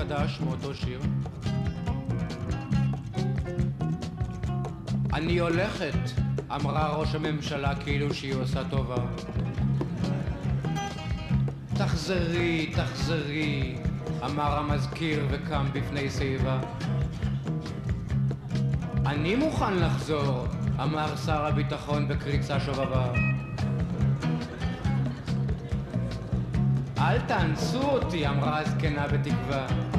חדש 0.08 0.40
מאותו 0.40 0.74
שיר. 0.74 1.00
אני 5.12 5.38
הולכת, 5.38 5.98
אמרה 6.54 6.96
ראש 6.96 7.14
הממשלה 7.14 7.74
כאילו 7.74 8.14
שהיא 8.14 8.34
עושה 8.34 8.60
טובה. 8.70 8.96
תחזרי, 11.74 12.72
תחזרי, 12.76 13.76
אמר 14.24 14.58
המזכיר 14.58 15.26
וקם 15.30 15.66
בפני 15.72 16.10
שיבה. 16.10 16.60
אני 19.06 19.36
מוכן 19.36 19.74
לחזור, 19.74 20.46
אמר 20.82 21.16
שר 21.16 21.46
הביטחון 21.46 22.08
בקריצה 22.08 22.60
שובבה. 22.60 23.12
אל 26.98 27.20
תאנסו 27.20 27.82
אותי, 27.82 28.28
אמרה 28.28 28.58
הזקנה 28.58 29.06
בתקווה. 29.06 29.93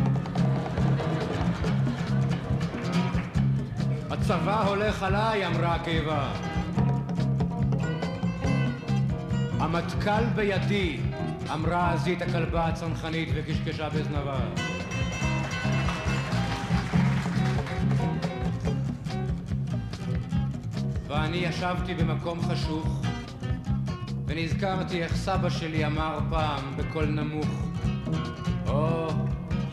הצבא 4.26 4.68
הולך 4.68 5.04
עליי, 5.04 5.48
אמרה 5.48 5.76
הקיבה. 5.76 6.34
המטכ"ל 9.60 10.26
בידי, 10.36 10.98
אמרה 11.54 11.92
הזית 11.92 12.22
הכלבה 12.22 12.66
הצנחנית 12.66 13.30
וקשקשה 13.34 13.90
בזנבה. 13.90 14.40
ואני 21.08 21.38
ישבתי 21.38 21.94
במקום 21.94 22.42
חשוך, 22.42 23.02
ונזכרתי 24.26 25.04
איך 25.04 25.16
סבא 25.16 25.50
שלי 25.50 25.86
אמר 25.86 26.20
פעם 26.30 26.78
בקול 26.78 27.06
נמוך, 27.06 27.48
או, 28.68 29.08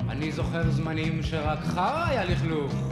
אני 0.09 0.33
זוכר 0.33 0.71
זמנים 0.71 1.23
שרק 1.23 1.59
חרא 1.65 2.05
היה 2.07 2.25
לכלוך. 2.25 2.92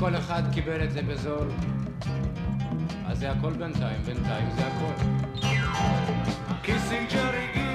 וכל 0.00 0.16
אחד 0.16 0.42
קיבל 0.52 0.84
את 0.84 0.92
זה 0.92 1.02
בזול. 1.02 1.48
אז 3.06 3.18
זה 3.18 3.30
הכל 3.30 3.52
בינתיים, 3.52 4.02
בינתיים 4.02 4.50
זה 4.50 4.62
הכל. 4.66 5.04
קיסינג'ר 6.62 7.30
הגיע 7.34 7.69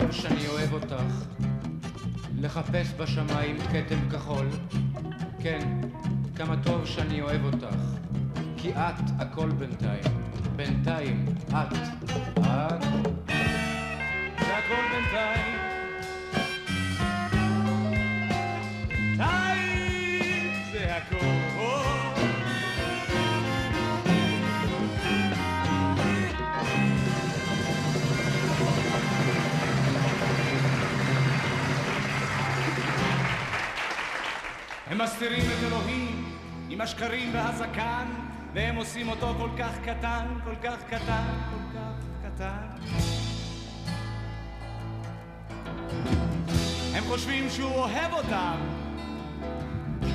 טוב 0.00 0.12
שאני 0.12 0.48
אוהב 0.48 0.72
אותך, 0.72 1.24
לחפש 2.38 2.92
בשמיים 2.96 3.58
כתם 3.58 4.10
כחול. 4.10 4.46
כן, 5.40 5.80
כמה 6.36 6.56
טוב 6.62 6.86
שאני 6.86 7.20
אוהב 7.20 7.44
אותך, 7.44 7.76
כי 8.56 8.72
את 8.72 9.10
הכל 9.18 9.50
בינתיים. 9.50 10.02
בינתיים, 10.56 11.24
את. 11.48 11.72
את. 12.38 12.82
זה 14.38 14.56
הכל 14.56 14.82
בינתיים 14.92 15.58
די, 19.16 19.58
זה 20.72 20.96
הכל 20.96 21.45
הם 34.96 35.02
מסתירים 35.02 35.40
את 35.40 35.64
אלוהים 35.66 36.34
עם 36.68 36.80
השקרים 36.80 37.34
והזקן 37.34 38.06
והם 38.54 38.76
עושים 38.76 39.08
אותו 39.08 39.34
כל 39.38 39.48
כך 39.58 39.78
קטן, 39.84 40.26
כל 40.44 40.54
כך 40.62 40.76
קטן, 40.90 41.26
כל 41.50 41.78
כך 41.78 42.26
קטן. 42.34 42.66
הם 46.94 47.04
חושבים 47.08 47.50
שהוא 47.50 47.74
אוהב 47.74 48.12
אותם 48.12 48.56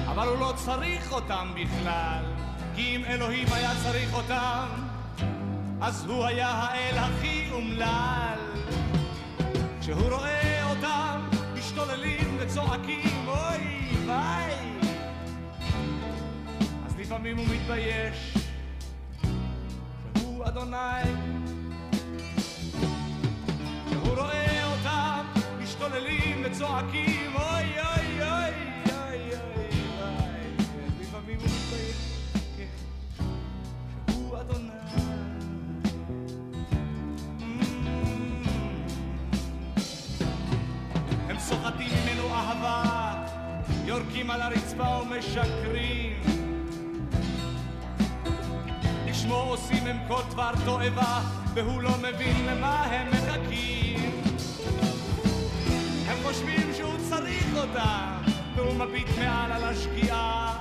אבל 0.07 0.27
הוא 0.27 0.37
לא 0.37 0.53
צריך 0.55 1.11
אותם 1.11 1.47
בכלל 1.55 2.23
כי 2.75 2.95
אם 2.95 3.05
אלוהים 3.05 3.47
היה 3.51 3.71
צריך 3.83 4.13
אותם 4.13 4.67
אז 5.81 6.05
הוא 6.05 6.25
היה 6.25 6.49
האל 6.49 6.97
הכי 6.97 7.49
אומלל. 7.51 8.39
כשהוא 9.81 10.09
רואה 10.09 10.69
אותם 10.69 11.21
משתוללים 11.57 12.37
וצועקים 12.39 13.27
אוי 13.27 13.81
ביי 14.05 14.60
לפעמים 17.11 17.37
הוא 17.37 17.45
מתבייש. 17.45 18.33
שהוא 20.17 20.47
אדוני. 20.47 20.77
כשהוא 23.87 24.15
רואה 24.17 24.65
אותם 24.71 25.25
משתוללים 25.63 26.43
וצועקים 26.45 27.35
אוי 27.35 27.79
אוי 27.79 28.21
אוי 28.21 28.53
אוי 28.91 29.31
אוי 29.31 29.71
אוי. 30.01 30.51
לפעמים 31.01 31.39
הוא 31.39 31.47
מתבייש. 31.47 31.97
כן, 32.57 32.67
שהוא 34.11 34.37
אדוני. 34.39 34.69
הם 41.29 41.39
סוחטים 41.39 41.89
ממנו 42.03 42.35
אהבה, 42.35 43.13
יורקים 43.85 44.31
על 44.31 44.41
הרצפה 44.41 45.01
ומשקרים. 45.01 46.40
לשמו 49.21 49.35
עושים 49.35 49.87
הם 49.87 49.97
כל 50.07 50.21
דבר 50.29 50.51
תועבה, 50.65 51.21
והוא 51.53 51.81
לא 51.81 51.91
מבין 51.97 52.45
למה 52.45 52.83
הם 52.83 53.07
מחכים. 53.07 54.21
הם 56.07 56.17
חושבים 56.23 56.73
שהוא 56.77 56.93
צריך 57.09 57.45
אותה, 57.57 58.17
והוא 58.55 58.73
מביט 58.73 59.07
מעל 59.17 59.51
על 59.51 59.63
השקיעה. 59.63 60.59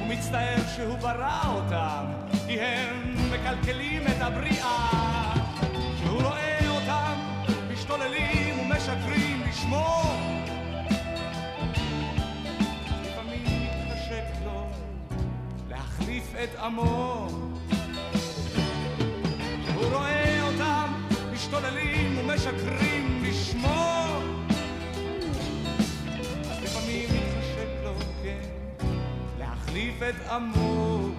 הוא 0.00 0.08
מצטער 0.08 0.62
שהוא 0.76 0.98
ברא 0.98 1.40
אותם, 1.54 2.04
כי 2.46 2.60
הם 2.60 3.16
מקלקלים 3.30 4.02
את 4.02 4.20
הבריאה. 4.20 5.32
שהוא 5.98 6.22
רואה 6.22 6.68
אותם 6.68 7.14
משתוללים 7.72 8.58
ומשקרים 8.60 9.42
לשמו. 9.48 10.39
את 16.34 16.58
עמו. 16.58 17.28
הוא 19.74 19.84
רואה 19.84 20.42
אותם 20.42 20.92
משתוללים 21.32 22.18
ומשקרים 22.18 23.22
לשמו. 23.24 24.04
אז 26.50 26.62
לפעמים 26.62 27.08
מתחשק 27.08 27.84
לו, 27.84 27.94
כן, 28.22 28.48
להחליף 29.38 30.02
את 30.02 30.30
עמו. 30.30 31.09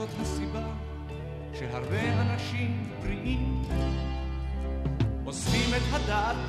זאת 0.00 0.20
הסיבה 0.20 0.66
שהרבה 1.58 2.22
אנשים 2.22 2.90
בריאים 3.02 3.62
אוספים 5.26 5.74
את 5.76 5.82
הדת 5.92 6.48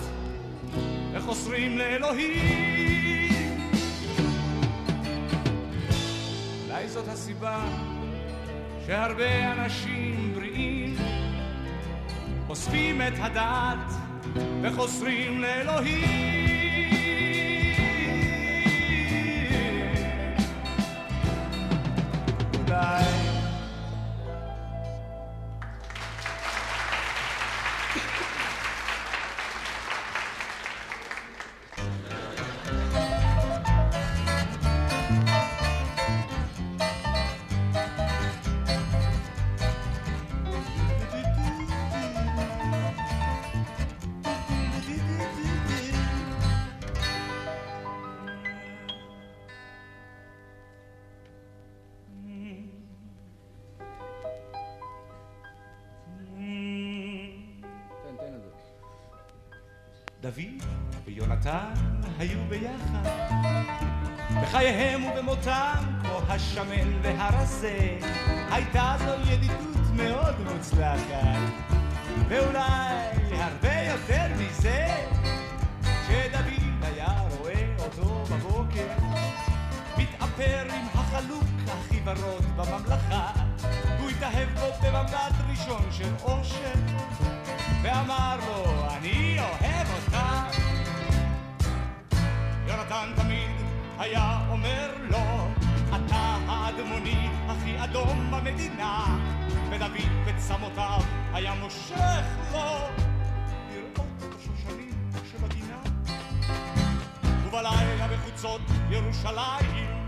וחוסרים 1.13 1.77
לאלוהים. 1.77 3.59
אולי 6.65 6.89
זאת 6.89 7.07
הסיבה 7.07 7.65
שהרבה 8.85 9.51
אנשים 9.51 10.33
בריאים 10.35 10.95
אוספים 12.49 13.01
את 13.01 13.13
הדת 13.17 13.93
וחוסרים 14.61 15.41
לאלוהים. 15.41 16.41
אולי 22.67 23.20
אדום 97.91 98.31
במדינה, 98.31 99.17
ודוד 99.71 99.91
בצמותיו 100.27 100.99
היה 101.33 101.53
מושך 101.53 102.25
לו 102.51 102.59
לראות 103.71 104.07
את 104.19 104.35
השושנים 104.37 105.11
שבגינה. 105.31 105.81
ובלילה 107.45 108.07
בחוצות 108.07 108.61
ירושלים 108.89 110.05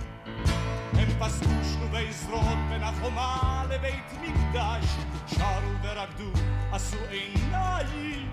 הם 0.94 1.08
פסקו 1.20 1.50
שלובי 1.74 2.14
זרועות 2.14 2.58
בין 2.70 2.84
החומה 2.84 3.64
לבית 3.70 4.14
מקדש, 4.22 4.86
שרו 5.28 5.72
ורקדו, 5.84 6.32
עשו 6.72 6.98
עיניים, 7.10 8.30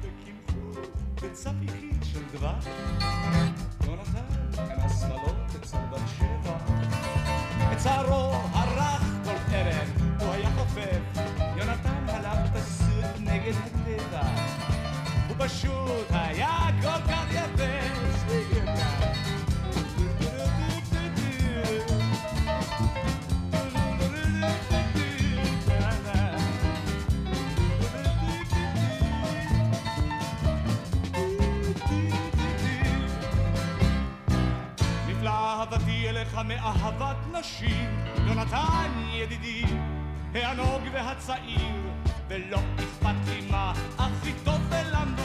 וקינחו 0.00 0.80
בצפיחית 1.14 2.04
של 2.12 2.22
דבש. 2.32 2.64
יונתן 3.86 4.24
כנס 4.52 5.02
לעלות 5.02 5.36
אצל 5.62 5.78
בת 5.90 6.00
שבע, 6.18 6.56
את 7.72 7.80
שערו 7.82 8.32
פשוט 15.50 16.06
היה 16.10 16.70
כל 16.82 17.12
כך 17.12 17.24
יפה. 17.30 17.80
מאהבת 36.50 37.16
נשים, 37.32 38.04
יונתן 38.26 38.90
ידידי, 39.12 39.64
הענוג 40.34 40.82
והצעיר, 40.92 41.90
ולא 42.28 42.58
אכפת 42.78 43.28
לי 43.28 43.50
מה, 43.50 43.72
אחיתופל 43.96 44.94
המלוכלך 44.94 45.19